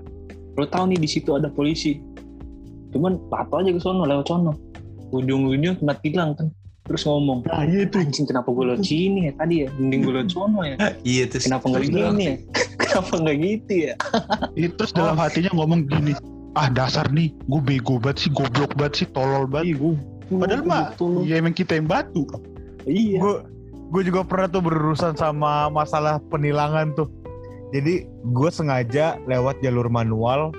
Lu 0.52 0.68
tahu 0.68 0.92
nih 0.92 1.00
di 1.00 1.08
situ 1.08 1.32
ada 1.32 1.48
polisi. 1.48 1.96
Cuman 2.92 3.16
pato 3.32 3.56
aja 3.56 3.72
ke 3.72 3.80
sono 3.80 4.04
lewat 4.04 4.28
sono. 4.28 4.52
Ujung-ujungnya 5.10 5.80
kena 5.80 5.96
tilang 6.04 6.36
kan. 6.36 6.52
Terus 6.82 7.06
ngomong, 7.06 7.46
nah 7.46 7.62
iya 7.62 7.86
tuh 7.86 8.02
anjing 8.02 8.26
kenapa 8.26 8.50
gue 8.50 8.64
lewat 8.66 8.82
sini 8.82 9.30
ya 9.30 9.32
tadi 9.38 9.62
ya? 9.62 9.68
Mending 9.78 10.02
gue 10.02 10.12
lewat 10.18 10.28
sono 10.28 10.60
ya. 10.60 10.76
Iya 11.08 11.24
terus. 11.30 11.46
Kenapa 11.46 11.70
nggak 11.70 11.82
terus 11.88 11.94
gini 11.94 12.24
ya? 12.26 12.36
Kenapa 12.92 13.14
nggak 13.18 13.36
gitu 13.40 13.72
ya? 13.88 13.94
Iya, 14.52 14.68
terus 14.76 14.92
dalam 14.92 15.16
hatinya 15.16 15.50
ngomong 15.56 15.88
gini, 15.88 16.12
ah 16.52 16.68
dasar 16.68 17.08
nih, 17.08 17.32
gue 17.48 17.60
bego 17.60 17.96
banget 17.96 18.28
sih, 18.28 18.30
goblok 18.30 18.76
banget 18.76 19.04
sih, 19.04 19.06
tolol 19.10 19.48
banget. 19.48 19.80
gue 19.80 19.96
Padahal 20.32 20.64
mah, 20.64 20.92
ya 21.24 21.40
emang 21.40 21.52
kita 21.52 21.76
yang 21.76 21.88
batu. 21.88 22.24
Iya. 22.84 23.20
Gue 23.20 23.34
gue 23.92 24.02
juga 24.08 24.24
pernah 24.24 24.48
tuh 24.48 24.64
berurusan 24.64 25.12
sama 25.12 25.68
masalah 25.68 26.20
penilangan 26.28 26.92
tuh. 26.92 27.08
Jadi 27.72 28.04
gue 28.08 28.48
sengaja 28.48 29.16
lewat 29.24 29.60
jalur 29.60 29.88
manual 29.88 30.52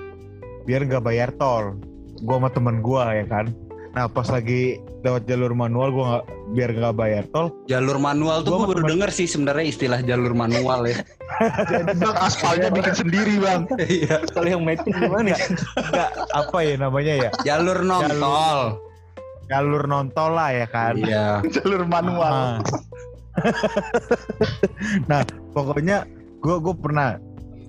biar 0.64 0.82
nggak 0.82 1.02
bayar 1.02 1.30
tol. 1.34 1.74
Gue 2.18 2.34
sama 2.34 2.50
temen 2.50 2.78
gue 2.80 3.02
ya 3.02 3.26
kan. 3.26 3.50
Nah 3.94 4.06
pas 4.06 4.26
lagi 4.26 4.78
lewat 5.02 5.26
jalur 5.26 5.54
manual 5.54 5.90
gue 5.90 6.04
nggak 6.04 6.24
biar 6.54 6.70
nggak 6.70 6.94
bayar 6.94 7.24
tol. 7.30 7.50
Jalur 7.66 7.98
manual 7.98 8.42
tuh 8.42 8.54
Gua 8.54 8.58
gue 8.62 8.68
baru 8.70 8.82
temen- 8.82 8.92
denger 8.98 9.10
sih 9.10 9.26
sebenarnya 9.26 9.66
istilah 9.66 10.00
jalur 10.02 10.34
manual 10.34 10.86
ya. 10.86 11.02
Jadi 11.70 11.92
bang, 11.98 12.16
aspalnya 12.18 12.68
bikin 12.70 12.94
sendiri 12.94 13.34
bang. 13.42 13.66
Iya. 13.78 14.16
Kalau 14.30 14.48
yang 14.48 14.62
metik 14.62 14.94
gimana 14.94 15.34
ya? 15.34 15.38
Nggak 15.76 16.10
apa 16.32 16.58
ya 16.62 16.74
namanya 16.78 17.14
ya? 17.28 17.30
Jalur 17.42 17.78
nontol. 17.82 18.58
Jalur 19.50 19.84
nontol 19.84 20.30
lah 20.34 20.50
ya 20.54 20.66
kan. 20.68 20.94
Iya. 20.96 21.42
Jalur 21.54 21.82
manual. 21.84 22.32
Ah. 22.32 22.58
nah 25.10 25.26
pokoknya 25.50 26.06
gue 26.38 26.56
gue 26.62 26.74
pernah 26.78 27.18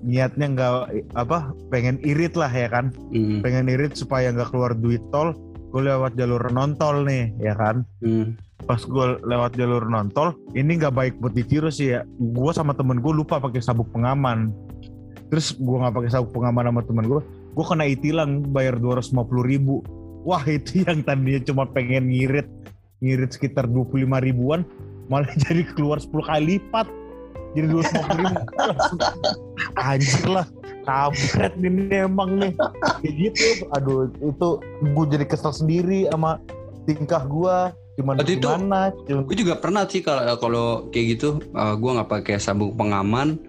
niatnya 0.06 0.46
nggak 0.54 0.72
apa 1.18 1.50
pengen 1.74 1.98
irit 2.06 2.38
lah 2.38 2.50
ya 2.50 2.70
kan 2.70 2.94
Hmm, 3.10 3.42
pengen 3.42 3.66
irit 3.66 3.98
supaya 3.98 4.30
nggak 4.30 4.54
keluar 4.54 4.78
duit 4.78 5.02
tol 5.10 5.34
gue 5.74 5.82
lewat 5.82 6.14
jalur 6.14 6.40
non 6.54 6.78
tol 6.78 7.02
nih 7.02 7.34
ya 7.42 7.58
kan 7.58 7.82
hmm. 8.04 8.38
Pas 8.64 8.80
gue 8.80 9.06
lewat 9.20 9.52
jalur 9.60 9.84
non 9.84 10.08
tol 10.08 10.32
ini 10.56 10.80
nggak 10.80 10.94
baik 10.96 11.14
buat 11.20 11.36
ditiru 11.36 11.68
sih 11.68 11.92
ya. 11.92 12.00
Gue 12.16 12.50
sama 12.56 12.72
temen 12.72 13.04
gue 13.04 13.12
lupa 13.12 13.36
pakai 13.36 13.60
sabuk 13.60 13.92
pengaman. 13.92 14.48
Terus 15.28 15.52
gue 15.58 15.76
nggak 15.76 15.92
pakai 15.92 16.10
sabuk 16.16 16.32
pengaman 16.32 16.72
sama 16.72 16.82
temen 16.88 17.04
gue 17.04 17.20
gue 17.56 17.64
kena 17.64 17.84
itilang 17.88 18.40
bayar 18.48 18.80
dua 18.80 19.00
ribu. 19.44 19.84
Wah 20.24 20.42
itu 20.56 20.82
yang 20.88 21.04
tadinya 21.04 21.40
cuma 21.44 21.64
pengen 21.68 22.08
ngirit 22.08 22.48
ngirit 23.04 23.36
sekitar 23.36 23.68
25 23.68 24.08
ribuan 24.24 24.64
malah 25.12 25.28
jadi 25.44 25.68
keluar 25.76 26.00
10 26.00 26.12
kali 26.16 26.42
lipat. 26.56 26.88
Jadi 27.56 27.72
250 27.72 28.20
ribu. 28.20 28.36
Langsung, 28.60 29.00
anjir 29.80 30.24
lah 30.28 30.46
kampret 30.84 31.52
ini 31.60 31.88
emang 31.92 32.36
nih. 32.40 32.52
Kayak 33.00 33.12
gitu 33.16 33.46
aduh 33.72 34.12
itu 34.20 34.48
gue 34.92 35.04
jadi 35.12 35.24
kesel 35.24 35.52
sendiri 35.52 36.08
sama 36.12 36.40
tingkah 36.84 37.24
gue 37.26 37.56
gimana 37.96 38.20
Berarti 38.20 38.34
itu- 38.34 38.44
gimana 38.46 38.80
Gue 39.24 39.36
juga 39.36 39.54
pernah 39.56 39.82
sih 39.84 40.00
kalau 40.00 40.36
kalau 40.36 40.66
kayak 40.88 41.06
gitu, 41.12 41.28
uh, 41.52 41.74
gue 41.74 41.90
nggak 41.90 42.10
pakai 42.10 42.36
sabuk 42.36 42.76
pengaman, 42.76 43.40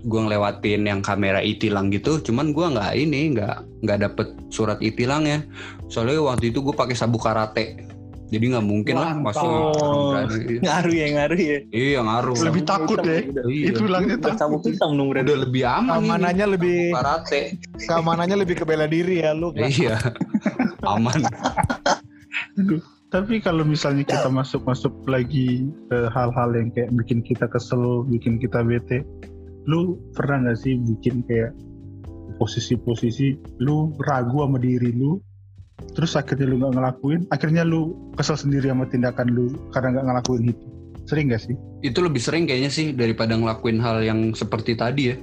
gue 0.00 0.20
ngelewatin 0.20 0.86
yang 0.86 1.00
kamera 1.00 1.42
itilang 1.42 1.90
gitu. 1.90 2.18
Cuman 2.20 2.50
gue 2.50 2.64
nggak 2.64 2.90
ini, 2.94 3.34
nggak 3.34 3.56
nggak 3.82 3.98
dapet 4.00 4.28
surat 4.48 4.78
itilangnya. 4.78 5.42
Soalnya 5.86 6.22
waktu 6.24 6.48
itu 6.48 6.60
gue 6.60 6.70
pakai 6.70 6.94
sabuk 6.94 7.20
karate, 7.20 7.82
jadi 8.30 8.44
nggak 8.48 8.62
mungkin 8.64 8.94
lah 8.94 9.10
Mantap. 9.12 9.26
masuk. 9.34 9.50
Oh. 9.50 10.14
ngaruh 10.62 10.94
ya 10.94 11.06
ngaruh 11.10 11.40
ya 11.40 11.58
Iya 11.68 11.98
ngaruh. 12.00 12.34
Lebih 12.38 12.62
Sabuk 12.62 12.70
takut 12.70 12.96
hitam 12.96 13.10
ya. 13.10 13.20
udah. 13.26 13.44
Iya. 13.44 13.66
Itu 13.66 13.80
bilangnya 13.82 14.14
Udah 14.16 14.34
sabuk 14.38 14.62
hitam 14.62 14.90
dong 14.94 15.08
Udah 15.10 15.22
lebih 15.26 15.62
aman 15.66 15.82
ini. 15.82 15.90
keamanannya 16.06 16.46
lebih 16.54 16.78
karate. 16.94 17.40
keamanannya 17.84 18.36
lebih 18.38 18.54
ke 18.54 18.64
bela 18.64 18.86
diri 18.86 19.18
ya 19.18 19.34
lu 19.34 19.50
iya. 19.56 19.98
aman. 20.94 21.26
Aduh. 22.56 22.78
Tapi 23.10 23.42
kalau 23.42 23.66
misalnya 23.66 24.06
kita 24.06 24.30
masuk-masuk 24.30 24.94
lagi 25.10 25.66
ke 25.90 25.98
hal-hal 26.14 26.54
yang 26.54 26.70
kayak 26.70 26.94
bikin 26.94 27.26
kita 27.26 27.50
kesel, 27.50 28.06
bikin 28.06 28.38
kita 28.38 28.62
bete, 28.62 29.02
lu 29.66 29.98
pernah 30.14 30.46
nggak 30.46 30.58
sih 30.62 30.78
bikin 30.78 31.26
kayak 31.26 31.50
posisi-posisi 32.38 33.34
lu 33.58 33.90
ragu 34.06 34.46
sama 34.46 34.62
diri 34.62 34.94
lu, 34.94 35.18
terus 35.98 36.14
akhirnya 36.14 36.46
lu 36.46 36.62
nggak 36.62 36.74
ngelakuin, 36.78 37.20
akhirnya 37.34 37.66
lu 37.66 37.98
kesel 38.14 38.38
sendiri 38.38 38.70
sama 38.70 38.86
tindakan 38.86 39.26
lu 39.34 39.58
karena 39.74 39.98
nggak 39.98 40.06
ngelakuin 40.06 40.54
itu. 40.54 40.66
Sering 41.10 41.26
nggak 41.34 41.42
sih? 41.42 41.56
Itu 41.82 42.06
lebih 42.06 42.22
sering 42.22 42.46
kayaknya 42.46 42.70
sih 42.70 42.94
daripada 42.94 43.34
ngelakuin 43.34 43.82
hal 43.82 44.06
yang 44.06 44.30
seperti 44.38 44.78
tadi 44.78 45.10
ya. 45.10 45.16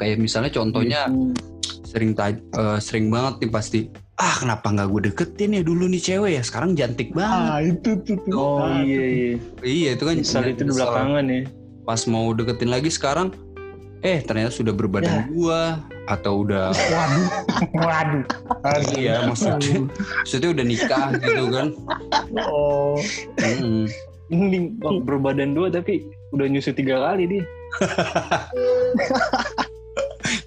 Kayak 0.00 0.24
misalnya 0.24 0.48
contohnya 0.56 1.04
Hmm. 1.04 1.36
sering 1.84 2.16
eh, 2.16 2.78
sering 2.80 3.12
banget 3.12 3.44
nih 3.44 3.50
pasti 3.52 3.80
ah 4.20 4.36
kenapa 4.36 4.68
nggak 4.68 4.88
gue 4.92 5.00
deketin 5.10 5.56
ya 5.56 5.62
dulu 5.64 5.88
nih 5.88 6.02
cewek 6.04 6.30
ya? 6.36 6.42
Sekarang 6.44 6.76
cantik 6.76 7.16
banget. 7.16 7.48
Ah 7.48 7.58
itu 7.64 7.90
tuh. 8.04 8.16
tuh. 8.28 8.36
oh 8.36 8.60
Ah, 8.60 8.84
iya 8.84 9.04
iya. 9.08 9.32
Iya 9.64 9.88
itu 9.96 10.04
kan 10.04 10.14
misal 10.20 10.44
itu 10.44 10.62
di 10.68 10.72
belakangan 10.76 11.24
ya. 11.24 11.40
Pas 11.88 12.04
mau 12.04 12.28
deketin 12.36 12.68
lagi 12.68 12.92
sekarang 12.92 13.32
eh 14.00 14.24
ternyata 14.24 14.48
sudah 14.48 14.72
berbadan 14.72 15.28
gua 15.28 15.76
atau 16.08 16.40
udah 16.40 16.72
Waduh, 17.84 18.24
waduh. 18.64 18.96
iya 18.96 19.28
maksudnya 19.28 19.84
maksudnya 20.24 20.48
udah 20.56 20.64
nikah 20.64 21.08
gitu 21.20 21.44
kan. 21.52 21.66
Oh. 22.48 22.96
Mm-mm. 23.40 23.84
ini 24.30 24.72
oh, 24.86 25.02
berbadan 25.04 25.52
dua 25.52 25.68
tapi 25.68 26.06
udah 26.32 26.48
nyusu 26.48 26.72
tiga 26.72 26.96
kali 27.02 27.28
dia. 27.28 27.44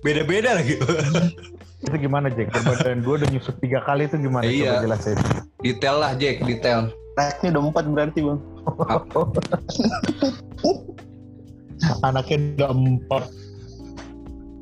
Beda-beda 0.03 0.59
lagi 0.59 0.75
itu 1.83 1.95
gimana 1.99 2.29
Jack? 2.29 2.51
Berbadan 2.51 3.01
gue 3.01 3.13
udah 3.19 3.29
nyusut 3.29 3.55
tiga 3.59 3.79
kali 3.83 4.07
itu 4.07 4.17
gimana? 4.17 4.43
Iya. 4.43 4.79
coba 4.79 4.83
jelasin. 4.87 5.17
Detail 5.59 5.95
lah 5.99 6.11
Jack 6.15 6.35
detail. 6.41 6.79
Naiknya 7.13 7.49
udah 7.51 7.63
empat 7.69 7.85
berarti 7.87 8.19
bang. 8.19 8.39
Anaknya 12.01 12.37
udah 12.57 12.69
empat. 12.71 13.23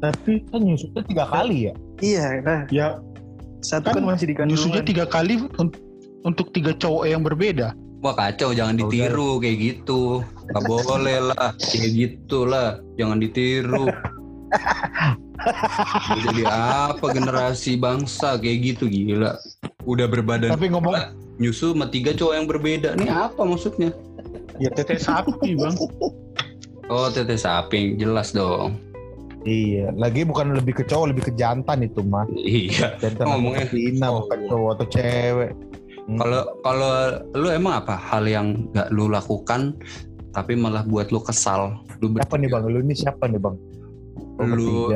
Tapi 0.01 0.41
kan 0.49 0.59
nyusutnya 0.59 1.01
tiga 1.05 1.25
kali 1.29 1.69
ya? 1.69 1.73
Iya 2.01 2.25
nah. 2.41 2.61
Ya 2.73 2.87
satu 3.61 3.93
Kan 3.93 4.01
kan, 4.01 4.03
masih 4.09 4.25
di 4.25 4.33
kandungan. 4.33 4.57
nyusunya 4.57 4.81
tiga 4.81 5.05
kali 5.05 5.37
un- 5.61 5.77
untuk 6.23 6.49
tiga 6.51 6.73
cowok 6.73 7.05
yang 7.05 7.21
berbeda. 7.21 7.73
wah 8.01 8.17
kacau 8.17 8.49
jangan 8.49 8.73
ditiru 8.73 9.37
kayak 9.37 9.57
gitu. 9.61 10.25
Nggak 10.49 10.63
boleh 10.65 11.17
lah 11.29 11.53
kayak 11.53 11.89
gitu 11.93 12.49
lah 12.49 12.81
jangan 12.97 13.21
ditiru 13.21 13.85
jadi 16.22 16.43
apa 16.48 17.05
generasi 17.12 17.77
bangsa 17.79 18.38
kayak 18.38 18.58
gitu 18.75 18.86
gila. 18.88 19.38
Udah 19.88 20.05
berbadan 20.05 20.53
tapi 20.53 20.70
ngomong 20.70 20.93
nyusu 21.41 21.74
sama 21.74 21.89
tiga 21.89 22.13
cowok 22.13 22.34
yang 22.38 22.48
berbeda. 22.48 22.89
Nih 22.98 23.10
apa 23.10 23.41
maksudnya? 23.41 23.89
Ya 24.62 24.70
teteh 24.70 25.01
sapi 25.01 25.58
bang. 25.58 25.74
oh 26.91 27.08
teteh 27.10 27.39
saping 27.39 27.98
jelas 27.98 28.29
dong. 28.36 28.77
Iya 29.41 29.89
lagi 29.98 30.22
bukan 30.22 30.53
lebih 30.53 30.77
ke 30.77 30.84
cowok 30.86 31.17
lebih 31.17 31.24
ke 31.25 31.34
jantan 31.34 31.81
itu 31.81 32.05
mah 32.05 32.29
iya. 32.38 32.93
Jantan 33.01 33.25
Ngomongnya- 33.25 33.74
Cina 33.74 34.13
oh, 34.13 34.29
bukan 34.29 34.39
cowok 34.46 34.72
atau 34.77 34.88
cewek. 34.93 35.51
Hmm. 36.01 36.17
kalau 36.17 36.41
kalau 36.65 36.93
lu 37.38 37.48
emang 37.50 37.81
apa? 37.81 37.98
Hal 37.98 38.25
yang 38.29 38.70
nggak 38.74 38.89
lu 38.93 39.10
lakukan 39.10 39.74
tapi 40.29 40.53
malah 40.53 40.86
buat 40.86 41.10
lu 41.10 41.17
kesal. 41.25 41.74
Lu 42.05 42.13
siapa 42.13 42.38
nih 42.38 42.50
bang? 42.53 42.62
Lu 42.70 42.79
ini 42.86 42.93
siapa 42.93 43.25
nih 43.25 43.41
bang 43.41 43.58
lu 44.41 44.93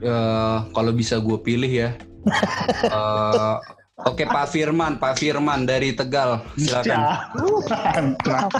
eh, 0.00 0.58
kalau 0.72 0.92
bisa 0.94 1.18
gue 1.20 1.38
pilih 1.40 1.70
ya 1.70 1.90
Eh, 2.86 3.58
Oke 4.02 4.26
Pak 4.26 4.50
Firman, 4.50 4.98
Pak 4.98 5.18
Firman 5.18 5.62
dari 5.66 5.94
Tegal, 5.94 6.42
silakan. 6.58 7.22
Mantap. 7.94 8.50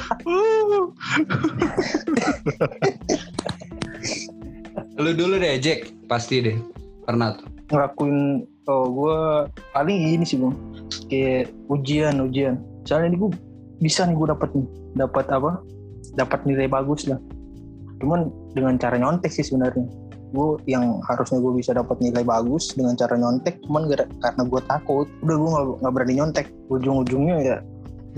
Lu 4.99 5.11
dulu 5.15 5.39
deh 5.39 5.59
Jack, 5.59 5.91
pasti 6.07 6.43
deh. 6.43 6.59
Pernah 7.07 7.39
tuh. 7.39 7.53
ngelakuin 7.73 8.45
oh 8.69 8.85
gue 8.93 9.19
paling 9.73 10.21
ini 10.21 10.25
sih 10.29 10.37
bang 10.37 10.55
kayak 11.09 11.49
ujian 11.73 12.21
ujian 12.21 12.61
soalnya 12.85 13.17
ini 13.17 13.19
gue 13.25 13.31
bisa 13.81 14.05
nih 14.05 14.13
gue 14.15 14.29
dapat 14.29 14.53
nih 14.53 14.67
dapat 14.93 15.27
apa 15.33 15.65
dapat 16.15 16.45
nilai 16.45 16.69
bagus 16.69 17.09
lah 17.09 17.17
cuman 18.03 18.29
dengan 18.53 18.75
cara 18.77 18.99
nyontek 18.99 19.31
sih 19.31 19.47
sebenarnya. 19.47 19.87
Gue 20.33 20.59
yang 20.65 20.99
harusnya 21.07 21.39
gue 21.39 21.53
bisa 21.55 21.77
dapat 21.77 22.01
nilai 22.03 22.25
bagus 22.25 22.73
dengan 22.75 22.99
cara 22.99 23.15
nyontek 23.15 23.63
cuman 23.69 23.87
gara- 23.87 24.11
karena 24.19 24.43
gue 24.49 24.61
takut. 24.67 25.07
Udah 25.23 25.37
gue 25.39 25.51
nggak 25.81 25.93
berani 25.95 26.15
nyontek. 26.19 26.47
Ujung-ujungnya 26.69 27.37
ya 27.41 27.57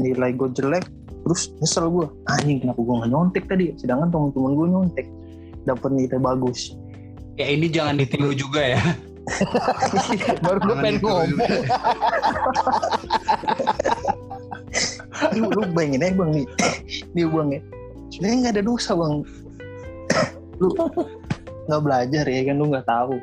nilai 0.01 0.33
gue 0.35 0.49
jelek 0.57 0.89
terus 1.25 1.55
nyesel 1.63 1.89
gue 1.89 2.07
anjing 2.29 2.61
kenapa 2.61 2.81
gue 2.81 2.95
nggak 3.05 3.11
nyontek 3.13 3.45
tadi? 3.51 3.65
Sedangkan 3.77 4.09
teman-teman 4.09 4.53
gue 4.57 4.67
nyontek. 4.73 5.07
Dapat 5.69 5.91
nilai 5.93 6.19
bagus. 6.19 6.73
Ya 7.37 7.51
ini 7.51 7.67
jangan 7.69 7.99
ditiru 8.01 8.33
juga 8.33 8.63
ya. 8.63 8.83
baru 10.45 10.59
gue 10.61 10.77
pengen 10.85 10.97
ngomong. 11.01 11.29
juga. 11.33 11.47
lu, 15.35 15.49
lu 15.51 15.63
bayangin 15.73 16.05
aja 16.05 16.15
bang. 16.15 16.31
Nih 16.31 16.47
nih 17.17 17.25
bang 17.27 17.49
ya. 17.51 17.61
Sebenarnya 18.15 18.37
nggak 18.39 18.55
ada 18.55 18.63
dosa 18.63 18.91
bang 18.95 19.15
lu 20.61 20.71
nggak 21.67 21.83
belajar 21.83 22.25
ya 22.25 22.41
kan 22.45 22.57
lu 22.59 22.67
nggak 22.71 22.87
tahu. 22.87 23.17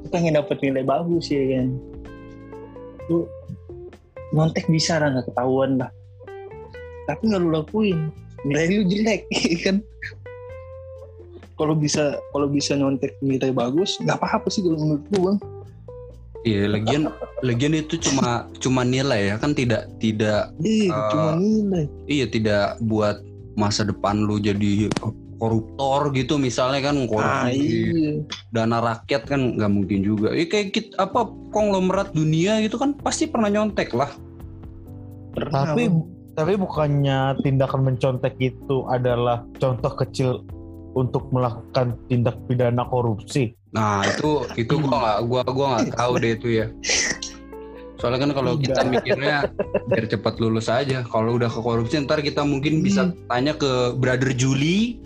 Lu 0.00 0.06
pengen 0.10 0.36
dapet 0.36 0.58
nilai 0.60 0.84
bagus 0.84 1.30
ya 1.30 1.42
kan. 1.56 1.66
Lu 3.08 3.24
nyontek 4.30 4.66
bisa 4.66 4.98
lah 4.98 5.10
nggak 5.10 5.26
ketahuan 5.32 5.80
lah. 5.80 5.90
Tapi 7.06 7.22
nggak 7.26 7.40
lu 7.40 7.50
lakuin 7.50 7.98
nilai 8.42 8.66
lu 8.72 8.84
jelek 8.86 9.24
ya 9.52 9.56
kan. 9.64 9.76
Kalau 11.54 11.76
bisa 11.76 12.16
kalau 12.32 12.48
bisa 12.48 12.72
nyontek 12.72 13.20
nilai 13.20 13.52
bagus 13.52 14.00
nggak 14.00 14.16
apa-apa 14.16 14.48
sih 14.48 14.64
kalau 14.64 14.78
menurut 14.80 15.04
lu 15.12 15.20
bang. 15.28 15.38
Iya, 16.40 16.72
lagian 16.72 17.04
lagian 17.44 17.76
itu 17.76 18.00
cuma 18.00 18.48
cuma 18.64 18.80
nilai 18.80 19.28
ya 19.28 19.36
kan 19.36 19.52
tidak 19.52 19.92
tidak 20.00 20.48
iya 20.64 20.88
Ah. 20.88 21.08
cuma 21.12 21.30
nilai. 21.36 21.84
iya 22.08 22.24
tidak 22.24 22.80
buat 22.80 23.20
masa 23.60 23.84
depan 23.84 24.24
lu 24.24 24.40
jadi 24.40 24.88
koruptor 25.40 26.12
gitu 26.12 26.36
misalnya 26.36 26.92
kan 26.92 27.00
ah 27.00 27.08
korupsi 27.08 27.56
iya 27.56 28.12
dana 28.52 28.78
rakyat 28.84 29.24
kan 29.24 29.56
nggak 29.56 29.72
mungkin 29.72 30.04
juga. 30.04 30.36
Ya 30.36 30.44
kayak 30.44 30.76
kita, 30.76 30.94
apa 31.00 31.26
konglomerat 31.50 32.12
dunia 32.12 32.60
gitu 32.60 32.76
kan 32.76 32.92
pasti 33.00 33.24
pernah 33.26 33.48
nyontek 33.48 33.96
lah. 33.96 34.12
pernah 35.30 35.72
tapi 35.72 35.86
tapi 36.34 36.58
bukannya 36.58 37.38
tindakan 37.40 37.86
mencontek 37.86 38.34
itu 38.42 38.82
adalah 38.90 39.46
contoh 39.62 39.94
kecil 39.94 40.42
untuk 40.98 41.30
melakukan 41.30 41.94
tindak 42.10 42.34
pidana 42.50 42.82
korupsi 42.82 43.54
Nah 43.70 44.02
itu 44.02 44.42
itu 44.58 44.74
gua 44.82 44.98
nggak 44.98 45.18
gua 45.30 45.42
gua 45.46 45.66
nggak 45.78 45.94
tahu 45.94 46.12
deh 46.18 46.32
itu 46.34 46.48
ya. 46.50 46.66
Soalnya 48.00 48.20
kan 48.24 48.32
kalau 48.32 48.52
kita 48.56 48.80
mikirnya 48.82 49.36
biar 49.86 50.04
cepat 50.08 50.40
lulus 50.40 50.66
aja. 50.66 51.04
Kalau 51.04 51.36
udah 51.36 51.52
ke 51.52 51.60
korupsi 51.60 52.00
ntar 52.00 52.24
kita 52.24 52.40
mungkin 52.40 52.80
bisa 52.80 53.12
tanya 53.28 53.52
ke 53.52 53.92
brother 53.94 54.32
Juli, 54.32 54.98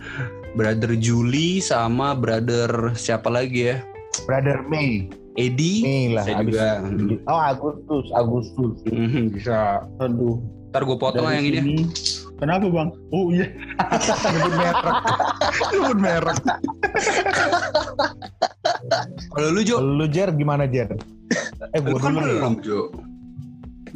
brother 0.54 0.94
Juli 0.94 1.58
sama 1.58 2.14
brother 2.14 2.94
siapa 2.94 3.26
lagi 3.28 3.74
ya? 3.74 3.82
Brother 4.24 4.62
May. 4.70 5.10
Edi. 5.34 5.82
May 5.82 6.14
lah. 6.14 6.22
Abis- 6.22 6.54
juga. 6.54 7.18
Oh 7.26 7.40
Agustus, 7.42 8.06
Agustus. 8.14 8.74
Hmm, 8.86 9.34
bisa. 9.34 9.82
Aduh. 9.98 10.38
Ntar 10.70 10.86
gue 10.86 10.98
potong 10.98 11.26
yang 11.26 11.42
ini. 11.46 11.58
ya. 11.58 11.62
Kenapa 12.34 12.66
bang? 12.66 12.90
Oh 13.10 13.30
iya. 13.30 13.46
Nyebut 14.34 14.54
merek. 14.54 14.94
Nyebut 15.70 15.98
merek. 15.98 16.38
Kalau 19.34 19.48
lu 19.50 19.60
Jo, 19.62 19.76
Lu 19.82 20.06
Jer 20.06 20.30
gimana 20.34 20.66
Jer? 20.66 20.90
Eh 21.74 21.80
gue 21.82 21.98
kan 21.98 22.14
belum 22.14 22.62
Jo. 22.62 22.94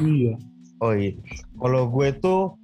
Iya. 0.03 0.35
Oh 0.83 0.95
iya. 0.95 1.15
Kalau 1.59 1.83
gue 1.91 2.09
tuh 2.19 2.59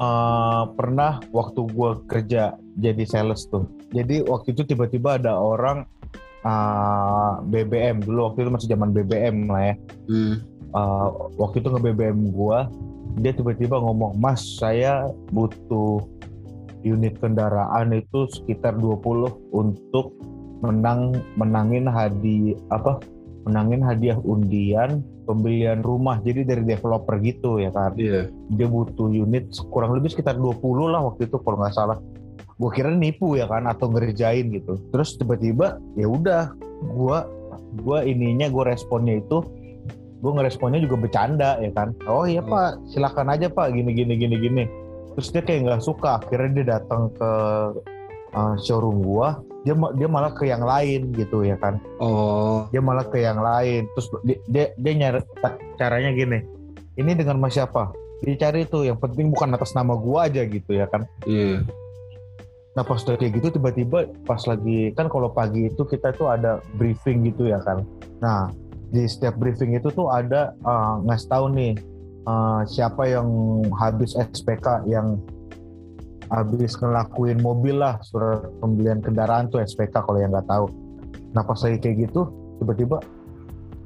eh, 0.00 0.62
pernah 0.72 1.20
waktu 1.32 1.60
gue 1.68 1.90
kerja 2.08 2.56
jadi 2.80 3.04
sales 3.04 3.44
tuh. 3.52 3.68
Jadi 3.92 4.24
waktu 4.24 4.56
itu 4.56 4.64
tiba-tiba 4.64 5.20
ada 5.20 5.36
orang 5.36 5.84
eh, 6.44 7.32
BBM 7.44 8.08
dulu 8.08 8.32
waktu 8.32 8.48
itu 8.48 8.50
masih 8.50 8.68
zaman 8.72 8.96
BBM 8.96 9.52
lah 9.52 9.72
ya. 9.72 9.74
Hmm. 10.08 10.34
Eh, 10.74 11.08
waktu 11.36 11.60
itu 11.60 11.68
nge 11.68 11.82
BBM 11.84 12.20
gue, 12.32 12.58
dia 13.20 13.32
tiba-tiba 13.36 13.78
ngomong, 13.78 14.16
Mas 14.18 14.42
saya 14.58 15.06
butuh 15.30 16.02
unit 16.84 17.16
kendaraan 17.20 17.96
itu 17.96 18.28
sekitar 18.28 18.76
20 18.76 19.54
untuk 19.56 20.12
menang 20.60 21.16
menangin 21.36 21.88
hadi 21.88 22.56
apa 22.72 23.00
menangin 23.44 23.84
hadiah 23.84 24.18
undian 24.20 25.04
pembelian 25.24 25.80
rumah 25.80 26.20
jadi 26.20 26.44
dari 26.44 26.62
developer 26.64 27.16
gitu 27.20 27.60
ya 27.60 27.72
kan? 27.72 27.96
Iya. 27.96 28.28
dia 28.52 28.66
butuh 28.68 29.08
unit 29.08 29.52
kurang 29.72 29.96
lebih 29.96 30.12
sekitar 30.12 30.36
20 30.36 30.60
lah 30.92 31.00
waktu 31.04 31.28
itu 31.28 31.36
kalau 31.40 31.60
nggak 31.60 31.74
salah. 31.76 31.98
Gue 32.54 32.70
kira 32.70 32.92
nipu 32.92 33.34
ya 33.34 33.48
kan? 33.50 33.66
Atau 33.66 33.90
ngerjain 33.90 34.52
gitu. 34.52 34.78
Terus 34.92 35.16
tiba-tiba 35.18 35.80
ya 35.98 36.06
udah 36.06 36.52
gue 36.84 37.18
gue 37.84 37.98
ininya 38.06 38.46
gue 38.46 38.64
responnya 38.64 39.18
itu 39.18 39.42
gue 40.24 40.32
ngeresponnya 40.32 40.80
juga 40.80 40.96
bercanda 41.04 41.60
ya 41.60 41.72
kan? 41.76 41.92
Oh 42.08 42.24
iya 42.24 42.40
pak 42.40 42.80
silakan 42.88 43.32
aja 43.32 43.52
pak. 43.52 43.76
Gini 43.76 43.92
gini 43.92 44.14
gini 44.16 44.36
gini. 44.40 44.64
Terus 45.14 45.28
dia 45.30 45.42
kayak 45.44 45.60
nggak 45.68 45.82
suka. 45.84 46.20
Akhirnya 46.20 46.50
dia 46.62 46.66
datang 46.80 47.12
ke 47.12 47.30
uh, 48.34 48.54
showroom 48.60 49.00
gue 49.00 49.28
dia 49.64 49.72
dia 49.96 50.08
malah 50.08 50.32
ke 50.36 50.44
yang 50.44 50.60
lain 50.60 51.08
gitu 51.16 51.40
ya 51.40 51.56
kan? 51.56 51.80
Oh. 51.96 52.68
dia 52.68 52.84
malah 52.84 53.08
ke 53.08 53.24
yang 53.24 53.40
lain. 53.40 53.88
Terus 53.96 54.06
dia 54.22 54.36
dia, 54.44 54.64
dia 54.76 54.92
nyari 54.92 55.20
caranya 55.80 56.12
gini. 56.12 56.44
Ini 57.00 57.16
dengan 57.16 57.40
mas 57.40 57.56
siapa? 57.56 57.90
Dicari 58.20 58.68
tuh 58.68 58.84
yang 58.84 59.00
penting 59.00 59.32
bukan 59.32 59.56
atas 59.56 59.72
nama 59.72 59.96
gua 59.96 60.28
aja 60.28 60.44
gitu 60.44 60.76
ya 60.76 60.86
kan? 60.86 61.08
Iya. 61.24 61.64
nah 62.74 62.82
pas 62.82 62.98
udah 63.06 63.14
kayak 63.14 63.38
gitu 63.38 63.54
tiba-tiba 63.54 64.10
pas 64.26 64.42
lagi 64.50 64.90
kan 64.98 65.06
kalau 65.06 65.30
pagi 65.30 65.70
itu 65.70 65.86
kita 65.86 66.10
tuh 66.10 66.26
ada 66.34 66.58
briefing 66.74 67.22
gitu 67.22 67.46
ya 67.46 67.62
kan? 67.62 67.86
Nah 68.18 68.50
di 68.90 69.06
setiap 69.06 69.38
briefing 69.38 69.78
itu 69.78 69.94
tuh 69.94 70.10
ada 70.10 70.58
uh, 70.66 70.98
ngasih 71.06 71.28
tahu 71.30 71.46
nih 71.54 71.78
uh, 72.26 72.66
siapa 72.66 73.06
yang 73.06 73.30
habis 73.78 74.18
SPK 74.18 74.90
yang 74.90 75.22
habis 76.32 76.76
ngelakuin 76.80 77.40
mobil 77.40 77.80
lah 77.80 78.00
surat 78.00 78.44
pembelian 78.60 79.00
kendaraan 79.04 79.48
tuh 79.52 79.60
SPK 79.60 80.04
kalau 80.04 80.20
yang 80.20 80.32
nggak 80.32 80.48
tahu. 80.48 80.66
Nah 81.36 81.42
pas 81.44 81.58
lagi 81.60 81.78
kayak 81.82 82.08
gitu 82.08 82.30
tiba-tiba 82.62 83.02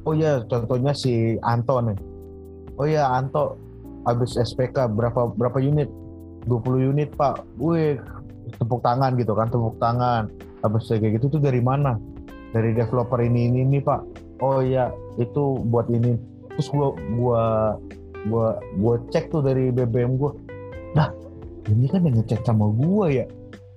oh 0.07 0.15
ya 0.17 0.45
contohnya 0.47 0.97
si 0.97 1.37
Anto 1.45 1.81
nih. 1.85 1.99
Oh 2.79 2.87
ya 2.87 3.11
Anto 3.13 3.59
habis 4.07 4.39
SPK 4.39 4.89
berapa 4.95 5.35
berapa 5.35 5.59
unit? 5.61 5.91
20 6.47 6.97
unit 6.97 7.11
pak. 7.13 7.45
Wih 7.61 8.01
tepuk 8.57 8.81
tangan 8.81 9.19
gitu 9.21 9.37
kan 9.37 9.53
tepuk 9.53 9.77
tangan. 9.83 10.33
Habis 10.65 10.89
kayak 10.89 11.21
gitu 11.21 11.39
tuh 11.39 11.41
dari 11.43 11.61
mana? 11.61 12.01
Dari 12.55 12.73
developer 12.73 13.21
ini 13.21 13.53
ini 13.53 13.59
ini 13.67 13.79
pak. 13.85 14.01
Oh 14.41 14.65
ya 14.65 14.89
itu 15.21 15.61
buat 15.69 15.91
ini. 15.93 16.17
Terus 16.57 16.69
gua 16.73 16.89
gua 17.19 17.45
gua 18.31 18.47
gua 18.81 18.95
cek 19.13 19.29
tuh 19.29 19.45
dari 19.45 19.69
BBM 19.69 20.17
gua. 20.17 20.33
Nah 20.97 21.13
ini 21.69 21.87
kan 21.87 22.05
yang 22.05 22.17
ngecek 22.19 22.43
sama 22.43 22.67
gua 22.73 23.13
ya. 23.13 23.25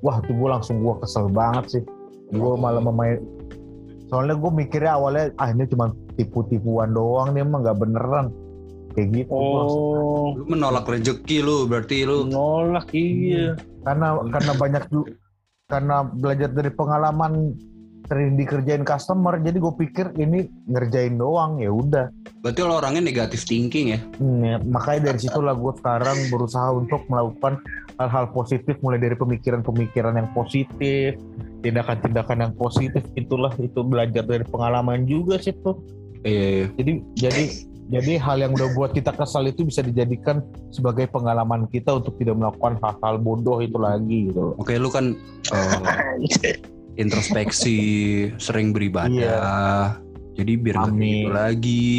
Wah 0.01 0.17
tuh 0.23 0.34
gua 0.34 0.58
langsung 0.58 0.82
gua 0.82 0.97
kesel 1.04 1.27
banget 1.30 1.80
sih. 1.80 1.84
Gua 2.32 2.56
malah 2.56 2.82
memain 2.82 3.19
soalnya 4.12 4.36
gua 4.36 4.51
mikirnya 4.51 4.91
awalnya 4.99 5.32
ah 5.39 5.51
ini 5.51 5.63
cuma 5.71 5.95
tipu-tipuan 6.19 6.91
doang 6.91 7.32
nih 7.32 7.43
emang 7.43 7.63
nggak 7.63 7.80
beneran. 7.80 8.27
Kayak 8.91 9.23
gitu 9.23 9.32
Oh, 9.32 10.36
Lu 10.36 10.43
menolak 10.51 10.84
rezeki 10.84 11.39
lu, 11.39 11.63
berarti 11.63 12.04
lu. 12.04 12.27
nolak 12.27 12.91
iya. 12.91 13.56
karena 13.88 14.19
karena 14.27 14.51
banyak 14.60 14.84
karena 15.71 16.04
belajar 16.12 16.51
dari 16.51 16.71
pengalaman 16.75 17.56
sering 18.12 18.36
dikerjain 18.36 18.84
customer 18.84 19.39
jadi 19.39 19.56
gue 19.56 19.73
pikir 19.80 20.12
ini 20.19 20.51
ngerjain 20.67 21.15
doang 21.15 21.63
ya 21.63 21.71
udah. 21.71 22.12
Berarti 22.43 22.60
lo 22.67 22.84
orangnya 22.84 22.99
negatif 22.99 23.47
thinking 23.47 23.95
ya. 23.95 23.99
Hmm, 24.19 24.43
ya, 24.43 24.60
makanya 24.67 25.15
dari 25.15 25.19
situlah 25.23 25.56
gue 25.56 25.71
sekarang 25.80 26.17
berusaha 26.27 26.75
untuk 26.75 27.08
melakukan 27.08 27.63
hal-hal 28.01 28.33
positif 28.33 28.77
mulai 28.81 28.97
dari 28.97 29.13
pemikiran-pemikiran 29.13 30.17
yang 30.17 30.29
positif 30.33 31.19
tindakan-tindakan 31.61 32.37
yang 32.49 32.53
positif 32.57 33.05
itulah 33.13 33.53
itu 33.61 33.85
belajar 33.85 34.25
dari 34.25 34.45
pengalaman 34.47 35.05
juga 35.05 35.37
sih 35.37 35.53
tuh 35.61 35.77
Iya, 36.21 36.45
iya. 36.45 36.65
jadi 36.77 36.91
jadi 37.17 37.43
jadi 37.91 38.13
hal 38.21 38.37
yang 38.45 38.53
udah 38.53 38.69
buat 38.77 38.93
kita 38.93 39.09
kesal 39.17 39.49
itu 39.49 39.65
bisa 39.65 39.81
dijadikan 39.81 40.45
sebagai 40.69 41.09
pengalaman 41.09 41.65
kita 41.65 41.97
untuk 41.97 42.13
tidak 42.21 42.37
melakukan 42.37 42.77
hal-hal 42.77 43.17
bodoh 43.17 43.57
itu 43.57 43.77
lagi 43.81 44.29
gitu 44.29 44.53
Oke, 44.61 44.77
lu 44.77 44.93
kan 44.93 45.17
eh, 45.49 46.61
introspeksi, 47.01 47.79
sering 48.37 48.75
beribadah. 48.75 49.95
Jadi 50.35 50.53
biar 50.57 50.87
nggak 50.87 50.99
gitu 50.99 51.29
lagi. 51.31 51.89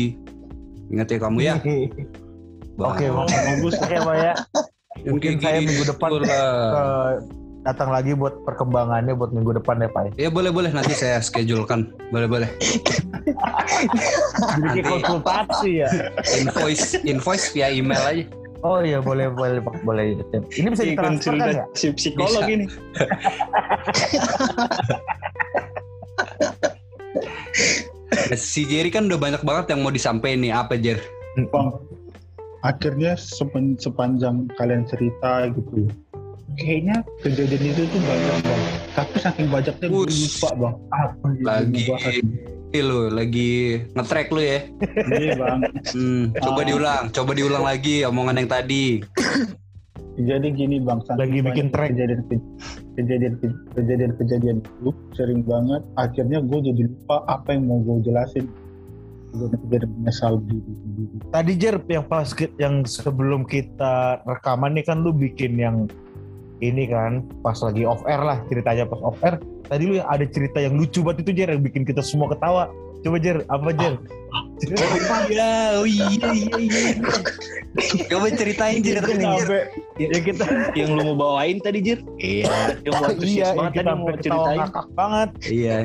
Ingat 0.92 1.06
ya 1.08 1.18
kamu 1.20 1.38
ya. 1.40 1.56
Oke. 2.80 3.04
Bang. 3.12 3.28
bagus 3.28 3.76
oke 3.76 3.96
Pak 4.00 4.16
ya. 4.16 4.32
Mungkin 5.06 5.38
kayak 5.38 5.42
saya 5.42 5.58
minggu 5.66 5.84
depan 5.88 6.10
eh, 6.22 7.10
datang 7.62 7.90
lagi 7.94 8.14
buat 8.14 8.34
perkembangannya 8.42 9.14
buat 9.14 9.30
minggu 9.34 9.58
depan 9.62 9.82
ya 9.82 9.88
Pak. 9.90 10.18
Ya 10.18 10.30
boleh 10.30 10.50
boleh 10.50 10.70
nanti 10.74 10.94
saya 10.94 11.22
schedulekan. 11.22 11.94
Boleh 12.10 12.28
boleh. 12.30 12.50
Jadi 14.58 14.80
konsultasi 14.82 15.86
ya. 15.86 15.88
Invoice 16.42 16.98
invoice 17.06 17.46
via 17.54 17.70
email 17.70 18.02
aja. 18.02 18.24
Oh 18.62 18.78
iya 18.78 19.02
boleh 19.02 19.30
boleh 19.30 19.58
Pak 19.58 19.82
boleh. 19.82 20.18
Ini 20.54 20.68
bisa 20.70 20.86
ditransfer 20.86 21.34
kan 21.34 21.50
ya? 21.50 21.66
si 21.74 21.90
psikolog 21.94 22.46
Bisa. 22.46 22.54
ini. 22.54 22.66
Si 28.32 28.68
Jerry 28.68 28.92
kan 28.92 29.08
udah 29.08 29.16
banyak 29.20 29.42
banget 29.44 29.72
yang 29.72 29.80
mau 29.84 29.92
disampaikan 29.92 30.44
nih. 30.44 30.52
Apa 30.52 30.76
Jer? 30.76 31.00
Akhirnya 32.62 33.18
sepen- 33.18 33.75
sepanjang 33.75 34.46
kalian 34.55 34.87
cerita 34.87 35.51
gitu, 35.51 35.90
kayaknya 36.55 37.03
kejadian 37.20 37.62
itu 37.75 37.83
tuh 37.85 38.01
banyak 38.01 38.37
bang. 38.40 38.62
Tapi 38.92 39.14
saking 39.18 39.48
banyaknya 39.51 39.87
gue 39.88 40.05
lupa 40.07 40.51
bang. 40.55 40.75
Apa 40.90 41.27
Lagi 41.42 41.85
lu 42.72 43.12
lagi 43.12 43.85
ngetrack 43.92 44.33
lu 44.33 44.40
ya. 44.40 44.61
Iya 45.12 45.33
bang. 45.37 45.59
Hmm, 45.92 46.22
coba 46.38 46.61
Ah. 46.62 46.66
diulang, 46.66 47.05
coba 47.11 47.31
diulang 47.35 47.64
lagi 47.66 48.07
omongan 48.07 48.40
yang 48.40 48.48
tadi. 48.48 49.03
Jadi 50.12 50.48
gini 50.53 50.77
bang, 50.79 51.01
saking 51.05 51.18
Lagi 51.20 51.38
bikin 51.42 51.66
track. 51.68 51.90
kejadian 51.92 52.20
kejadian 52.94 53.35
kejadian 53.72 54.12
kejadian 54.16 54.57
itu 54.61 54.90
sering 55.12 55.40
banget. 55.42 55.83
Akhirnya 55.96 56.38
gue 56.40 56.59
jadi 56.62 56.83
lupa 56.87 57.27
apa 57.27 57.48
yang 57.53 57.64
mau 57.66 57.81
gue 57.81 58.07
jelasin. 58.07 58.44
Tadi 61.32 61.52
Jer 61.56 61.80
yang 61.88 62.04
pas 62.04 62.28
yang 62.60 62.84
sebelum 62.84 63.48
kita 63.48 64.20
rekaman 64.28 64.76
nih 64.76 64.84
kan 64.84 65.00
lu 65.00 65.12
bikin 65.12 65.56
yang 65.56 65.88
ini 66.62 66.86
kan 66.86 67.24
pas 67.40 67.58
lagi 67.64 67.82
off 67.88 68.04
air 68.06 68.20
lah 68.22 68.38
ceritanya 68.46 68.84
pas 68.86 69.00
off 69.00 69.18
air. 69.24 69.40
Tadi 69.66 69.83
lu 69.87 69.94
ada 69.98 70.27
cerita 70.27 70.59
yang 70.59 70.75
lucu 70.77 71.01
banget 71.03 71.27
itu 71.27 71.31
Jer 71.42 71.48
yang 71.55 71.62
bikin 71.62 71.83
kita 71.83 72.03
semua 72.03 72.31
ketawa. 72.31 72.68
Coba 73.03 73.16
Jer, 73.18 73.42
apa 73.51 73.70
Jer? 73.75 73.94
Cerita 74.62 75.27
iya, 75.29 75.77
oh 75.77 75.85
iya 75.85 76.09
iya 76.33 76.57
iya. 76.57 76.92
Coba 78.09 78.31
ceritain 78.33 78.79
Jer. 78.81 79.03
sampai 79.03 79.68
ya 80.01 80.09
kita 80.22 80.44
Yang 80.72 80.90
lu 80.96 81.03
mau 81.12 81.16
bawain 81.18 81.59
tadi 81.61 81.83
Jir? 81.83 82.01
Iya, 82.16 82.79
Yang 82.87 82.94
mau 82.94 83.11
iya 83.20 83.53
yang 83.53 83.57
banget 83.59 83.72
tadi 83.75 83.90
mau 83.90 84.07
ketawa 84.07 84.22
ceritain. 84.22 84.59
ngakak 84.62 84.87
banget. 84.94 85.29
iya. 85.51 85.77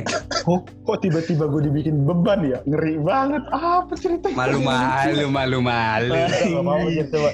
Kok, 0.46 0.62
kok 0.86 0.98
tiba-tiba 1.04 1.44
gue 1.50 1.62
dibikin 1.68 1.96
beban 2.06 2.40
ya? 2.46 2.60
Ngeri 2.70 2.94
banget. 3.02 3.44
Apa 3.52 3.94
ceritanya? 3.98 4.36
Malu 4.38 4.58
malu 4.62 5.26
malu 5.34 5.58
malu. 5.60 6.88
Jer 6.94 7.08
coba. 7.10 7.30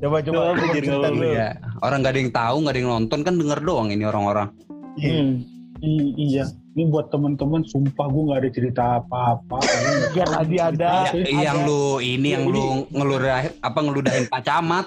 Coba 0.00 0.16
coba, 0.24 0.40
Coba, 0.50 0.64
Jer, 0.72 0.82
cerita. 0.82 1.08
Iya. 1.12 1.48
Orang 1.84 1.98
gak 2.02 2.12
ada 2.16 2.20
yang 2.24 2.32
tahu, 2.32 2.56
gak 2.64 2.72
ada 2.72 2.78
yang 2.80 2.90
nonton 2.90 3.18
kan 3.20 3.34
denger 3.36 3.60
doang 3.62 3.88
ini 3.92 4.02
orang-orang. 4.08 4.48
Hmm. 4.96 5.44
I- 5.84 6.14
iya. 6.16 6.44
ini 6.72 6.88
buat 6.88 7.12
teman-teman 7.12 7.64
sumpah 7.64 8.06
gue 8.08 8.22
nggak 8.28 8.40
ada 8.44 8.50
cerita 8.52 8.82
apa-apa 9.00 9.58
Ya 10.18 10.24
tadi 10.24 10.56
ada. 10.56 10.92
Ya, 11.12 11.52
yang 11.52 11.68
lu 11.68 12.00
ini 12.00 12.32
yang 12.32 12.48
lu 12.48 12.88
ngeludahin 12.92 13.52
apa 13.60 13.78
ngeludahin 13.80 14.24
Pak 14.28 14.42
Camat. 14.44 14.86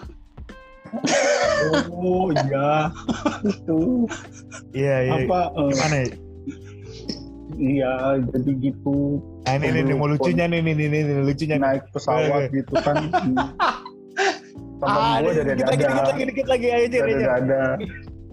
oh 1.93 2.34
iya 2.34 2.89
Itu. 3.45 4.10
Iya 4.73 4.95
iya. 5.06 5.13
apa 5.30 5.39
eh, 5.54 5.69
Gimana 5.69 5.95
ya? 6.02 6.08
iya 7.60 7.93
jadi 8.34 8.52
gitu 8.58 9.21
Nah, 9.45 9.58
ini, 9.58 9.65
ini, 9.73 9.80
ini 9.82 9.93
mau 9.97 10.06
lucunya 10.06 10.45
nih, 10.45 10.62
nih, 10.62 10.73
nih, 10.78 10.88
nih, 10.93 11.02
nih, 11.10 11.21
lucunya 11.25 11.58
naik 11.58 11.84
pesawat 11.89 12.54
gitu 12.54 12.73
kan 12.82 12.95
temen 14.80 14.95
Ah, 14.95 15.19
gue 15.19 15.32
ini 15.36 15.39
dada 15.43 15.54
dikit 15.60 15.67
lagi, 15.67 16.23
dikit 16.23 16.45
dada 16.47 16.52
lagi, 16.56 16.67
Jer. 16.88 17.06
dada 17.19 17.63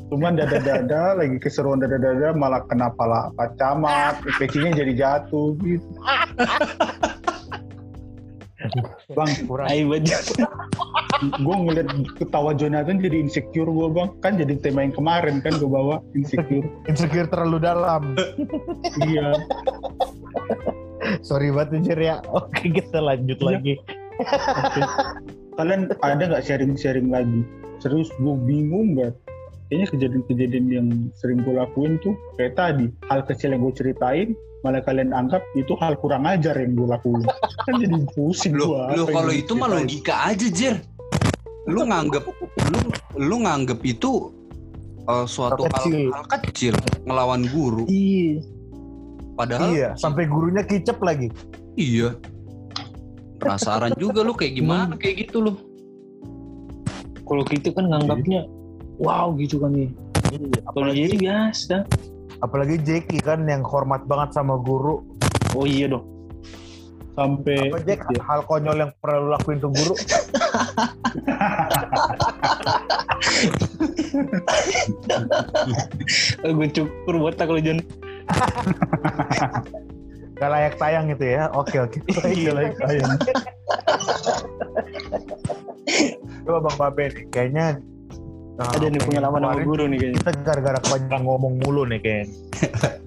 cuman 0.07 0.39
dada 0.39 0.59
dada 0.59 1.03
lagi 1.19 1.37
keseruan 1.39 1.79
dada 1.79 1.99
dada 1.99 2.31
malah 2.33 2.63
kena 2.67 2.93
pala 2.93 3.31
Pak 3.35 3.59
Camat 3.59 4.23
pecinya 4.39 4.71
jadi 4.73 4.93
jatuh 4.95 5.55
gitu 5.61 5.87
bang 9.13 9.31
Kurang. 9.47 9.69
Gue 11.41 11.55
ngeliat 11.57 11.87
ketawa 12.19 12.51
Jonathan 12.53 12.99
jadi 12.99 13.25
insecure 13.25 13.71
gue 13.71 13.89
bang 13.89 14.11
kan 14.21 14.35
jadi 14.35 14.59
tema 14.59 14.83
yang 14.83 14.93
kemarin 14.93 15.39
kan 15.39 15.55
gue 15.57 15.71
bawa 15.71 16.03
insecure 16.13 16.67
Insecure 16.85 17.31
terlalu 17.31 17.63
dalam. 17.63 18.19
iya 19.07 19.33
Sorry 21.23 21.55
banget 21.55 21.87
Jer 21.87 22.01
ya. 22.03 22.17
Oke, 22.35 22.67
kita 22.67 22.99
lanjut 22.99 23.39
Iya. 23.39 23.47
lagi. 23.47 23.75
Oke. 24.19 24.81
kalian 25.57 25.89
ada 26.05 26.21
nggak 26.21 26.45
sharing-sharing 26.45 27.09
lagi 27.09 27.41
serius 27.81 28.13
gue 28.21 28.35
bingung 28.45 28.93
banget 28.93 29.17
kayaknya 29.67 29.87
kejadian-kejadian 29.91 30.67
yang 30.71 30.89
sering 31.19 31.43
gue 31.43 31.55
lakuin 31.55 31.99
tuh 31.99 32.15
kayak 32.39 32.55
tadi 32.55 32.87
hal 33.11 33.21
kecil 33.27 33.51
yang 33.51 33.63
gue 33.67 33.75
ceritain 33.75 34.29
malah 34.63 34.83
kalian 34.83 35.11
anggap 35.11 35.43
itu 35.55 35.75
hal 35.79 35.95
kurang 35.99 36.27
ajar 36.27 36.55
yang 36.59 36.75
gue 36.75 36.87
lakuin 36.87 37.23
kan 37.67 37.75
jadi 37.79 37.97
pusing 38.15 38.55
Lu, 38.55 38.73
gue 38.73 38.83
lu 38.95 39.05
kalau 39.11 39.33
itu 39.35 39.53
mah 39.55 39.69
logika 39.71 40.31
aja, 40.31 40.47
Jer. 40.49 40.79
Lu 41.67 41.83
nganggep 41.83 42.23
lu 42.71 42.79
lu 43.19 43.37
nganggep 43.43 43.83
itu 43.83 44.31
uh, 45.07 45.27
suatu 45.27 45.67
Hal 45.67 45.71
hal, 45.71 45.83
kecil. 45.83 46.09
hal 46.15 46.25
kecil 46.31 46.75
ngelawan 47.03 47.43
guru. 47.51 47.85
Iya. 47.91 48.43
Padahal 49.37 49.69
Iya, 49.75 49.91
sampai 49.99 50.25
gurunya 50.31 50.63
kicep 50.63 50.97
lagi. 51.03 51.29
iya. 51.77 52.15
Penasaran 53.37 53.93
juga 54.01 54.25
lu 54.25 54.33
kayak 54.33 54.57
gimana 54.57 54.95
kayak 54.97 55.29
gitu 55.29 55.45
lu. 55.45 55.53
Kalau 57.27 57.43
gitu 57.51 57.69
kan 57.75 57.91
nganggapnya 57.91 58.47
wow 59.01 59.33
gitu 59.37 59.61
kan 59.61 59.73
ya. 59.77 59.89
Kalau 60.75 60.93
jadi 60.93 61.17
biasa. 61.17 61.87
Apalagi 62.45 62.77
Jeki 62.83 63.25
kan 63.25 63.49
yang 63.49 63.65
hormat 63.65 64.05
banget 64.05 64.37
sama 64.37 64.61
guru. 64.61 65.01
Oh 65.57 65.65
iya 65.65 65.89
dong. 65.89 66.05
sampai 67.17 67.73
Apa 67.73 67.81
Jack, 67.81 68.05
ya, 68.13 68.21
hal 68.29 68.45
konyol 68.45 68.77
yang 68.77 68.93
pernah 69.01 69.25
lu 69.25 69.33
lakuin 69.33 69.57
ke 69.57 69.73
guru? 69.73 69.97
Gue 76.45 76.69
cukur 76.73 77.15
botak 77.17 77.49
kalau 77.49 77.61
Jon. 77.61 77.81
Gak 80.37 80.51
layak 80.53 80.77
tayang 80.77 81.09
gitu 81.09 81.25
ya. 81.25 81.49
Oke, 81.57 81.81
oke. 81.81 82.05
Iya, 82.37 82.53
layak 82.53 82.77
tayang. 82.77 83.17
Coba 86.47 86.59
Bang 86.63 86.77
Babe 86.79 87.11
nih, 87.11 87.25
kayaknya 87.33 87.81
uh, 88.59 88.71
Ada 88.77 88.87
nih 88.93 89.01
punya 89.05 89.21
nama 89.25 89.37
kemarin 89.39 89.65
guru 89.65 89.85
nih 89.89 89.99
kayaknya. 90.01 90.19
Kita 90.21 90.33
gara-gara 90.45 90.79
kebanyakan 90.81 91.21
ngomong 91.25 91.53
mulu 91.65 91.83
nih 91.89 92.01
kayaknya. 92.01 92.35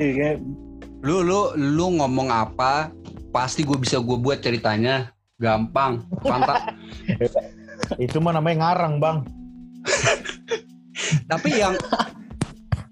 Iya 0.00 0.12
kayak 0.16 0.38
Lu 1.04 1.20
lu 1.20 1.52
lu 1.52 1.86
ngomong 2.00 2.32
apa 2.32 2.88
pasti 3.28 3.60
gue 3.60 3.76
bisa 3.76 4.00
gue 4.00 4.16
buat 4.16 4.40
ceritanya 4.40 5.12
gampang 5.36 6.00
mantap 6.24 6.72
Itu 8.00 8.24
mah 8.24 8.32
namanya 8.32 8.72
ngarang, 8.72 8.94
Bang. 9.02 9.18
tapi 11.30 11.50
yang 11.58 11.74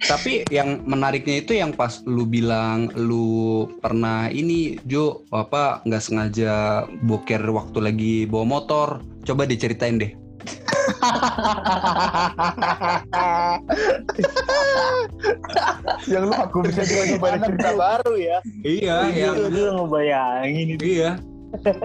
tapi 0.00 0.42
yang 0.48 0.82
menariknya 0.88 1.44
itu 1.44 1.52
yang 1.54 1.76
pas 1.76 2.00
lu 2.08 2.24
bilang 2.24 2.88
lu 2.96 3.68
pernah 3.78 4.32
ini 4.32 4.80
Jo 4.88 5.22
apa 5.30 5.84
nggak 5.84 6.02
sengaja 6.02 6.84
boker 7.04 7.44
waktu 7.52 7.78
lagi 7.78 8.14
bawa 8.26 8.58
motor 8.58 9.04
coba 9.28 9.44
diceritain 9.44 10.00
deh 10.00 10.12
yang 16.10 16.26
lu 16.28 16.34
aku 16.34 16.62
bisa 16.66 16.82
juga 16.86 17.02
ada 17.34 17.46
cerita 17.46 17.70
baru 17.76 18.14
ya. 18.16 18.38
iya 18.64 18.96
yang 19.10 19.34
itu 19.36 19.50
tuh 19.52 19.70
ngebayangin 19.76 20.66
itu. 20.76 20.84
iya 20.98 21.10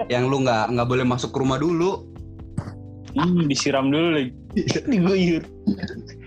yang 0.06 0.30
lu 0.30 0.46
nggak 0.46 0.70
nggak 0.72 0.88
boleh 0.88 1.04
masuk 1.04 1.34
ke 1.34 1.38
rumah 1.42 1.58
dulu 1.58 2.06
Ih, 3.16 3.48
disiram 3.48 3.88
dulu 3.88 4.12
lagi. 4.12 4.28
Diguyur. 4.84 5.40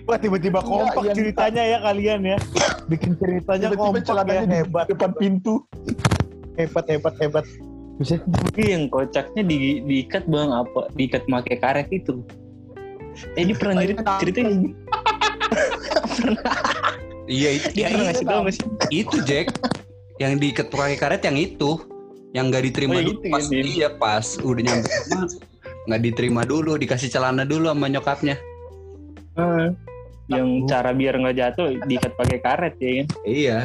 Wah 0.09 0.17
tiba-tiba 0.17 0.57
kompak 0.65 1.05
yang- 1.05 1.13
ceritanya 1.13 1.61
ya 1.61 1.77
kalian 1.85 2.25
ya. 2.25 2.37
Bikin 2.89 3.13
ceritanya 3.21 3.69
tiba-tiba 3.69 4.09
kompak 4.09 4.25
ya 4.25 4.41
hebat, 4.49 4.89
depan 4.89 5.13
pintu 5.13 5.61
hebat, 6.57 6.89
hebat, 6.89 7.13
hebat. 7.21 7.45
Bisa 8.01 8.17
Tapi 8.25 8.73
yang 8.73 8.89
kocaknya 8.89 9.45
di, 9.45 9.85
diikat 9.85 10.25
bang 10.25 10.49
apa? 10.49 10.89
Diikat 10.97 11.29
pakai 11.29 11.61
karet 11.61 11.93
itu. 11.93 12.25
Eh 13.35 13.43
dia 13.43 13.55
pernah 13.55 13.75
cerita 13.79 14.11
ceritain. 14.17 14.73
iya 17.29 17.49
itu 17.57 17.67
Dia 17.71 17.81
ya, 17.81 17.87
pernah 17.87 17.99
iya, 17.99 18.09
ngasih 18.09 18.25
tau 18.25 18.39
nggak 18.41 18.55
sih? 18.55 18.65
itu 18.91 19.17
Jack 19.23 19.45
yang 20.17 20.33
diikat 20.35 20.67
pakai 20.67 20.97
karet 20.97 21.21
yang 21.23 21.37
itu 21.37 21.71
yang 22.31 22.49
nggak 22.49 22.63
diterima 22.65 22.93
Oh, 22.95 23.01
dulu 23.01 23.11
gitu, 23.15 23.27
pas 23.29 23.45
gitu. 23.45 23.65
iya 23.65 23.89
pas 23.91 24.25
udah 24.37 24.61
nyampe 24.61 24.87
rumah 25.07 25.23
nggak 25.87 26.01
diterima 26.03 26.41
dulu 26.43 26.71
dikasih 26.75 27.09
celana 27.09 27.43
dulu 27.43 27.69
sama 27.69 27.87
nyokapnya 27.87 28.35
Yang 30.29 30.47
cara 30.67 30.93
biar 30.93 31.15
nggak 31.17 31.37
jatuh 31.37 31.67
diikat 31.87 32.13
pakai 32.13 32.37
karet 32.37 32.75
ya 32.77 32.91
kan? 33.01 33.07
Iya. 33.23 33.57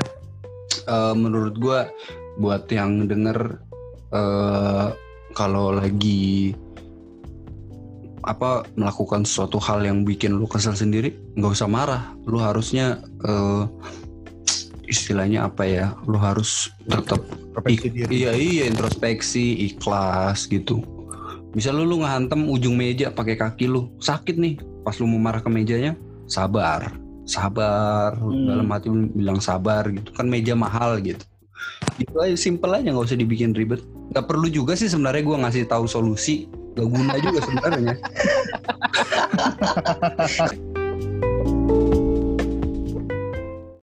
Eh, 0.86 1.14
menurut 1.14 1.54
gua 1.58 1.92
buat 2.34 2.64
yang 2.68 3.04
denger 3.04 3.60
eh 4.08 4.86
kalau 5.32 5.74
lagi 5.74 6.54
apa 8.24 8.64
melakukan 8.74 9.28
suatu 9.28 9.60
hal 9.60 9.84
yang 9.84 10.02
bikin 10.02 10.36
lu 10.36 10.48
kesel 10.48 10.76
sendiri, 10.76 11.14
nggak 11.36 11.54
usah 11.54 11.68
marah. 11.68 12.02
Lu 12.24 12.40
harusnya 12.40 13.00
eh 13.24 13.64
istilahnya 14.88 15.48
apa 15.48 15.64
ya? 15.64 15.86
Lu 16.08 16.16
harus 16.20 16.72
tetap 16.88 17.20
Ik-. 17.62 17.86
Iya 18.10 18.34
iya 18.34 18.66
introspeksi, 18.66 19.70
ikhlas 19.70 20.50
gitu. 20.50 20.82
Bisa 21.54 21.70
lu 21.70 21.86
lu 21.86 22.02
ngehantem 22.02 22.50
ujung 22.50 22.74
meja 22.74 23.14
pakai 23.14 23.38
kaki 23.38 23.70
lu, 23.70 23.94
sakit 24.02 24.34
nih. 24.34 24.58
Pas 24.82 24.98
lu 24.98 25.06
mau 25.06 25.22
marah 25.22 25.38
ke 25.38 25.46
mejanya, 25.46 25.94
sabar, 26.26 26.90
sabar. 27.24 28.18
Hmm. 28.18 28.50
Dalam 28.50 28.66
hati 28.74 28.90
lu 28.90 29.06
bilang 29.14 29.38
sabar 29.38 29.86
gitu. 29.86 30.10
Kan 30.18 30.26
meja 30.26 30.58
mahal 30.58 30.98
gitu. 30.98 31.22
Itu 31.96 32.18
aja 32.18 32.34
simple 32.34 32.74
aja 32.74 32.90
nggak 32.90 33.06
usah 33.06 33.18
dibikin 33.18 33.54
ribet. 33.54 33.86
Gak 34.10 34.26
perlu 34.26 34.50
juga 34.50 34.74
sih 34.74 34.90
sebenarnya 34.90 35.22
gua 35.22 35.46
ngasih 35.46 35.70
tahu 35.70 35.86
solusi. 35.86 36.50
Gak 36.74 36.86
guna 36.90 37.14
juga 37.22 37.38
sebenarnya. 37.46 37.94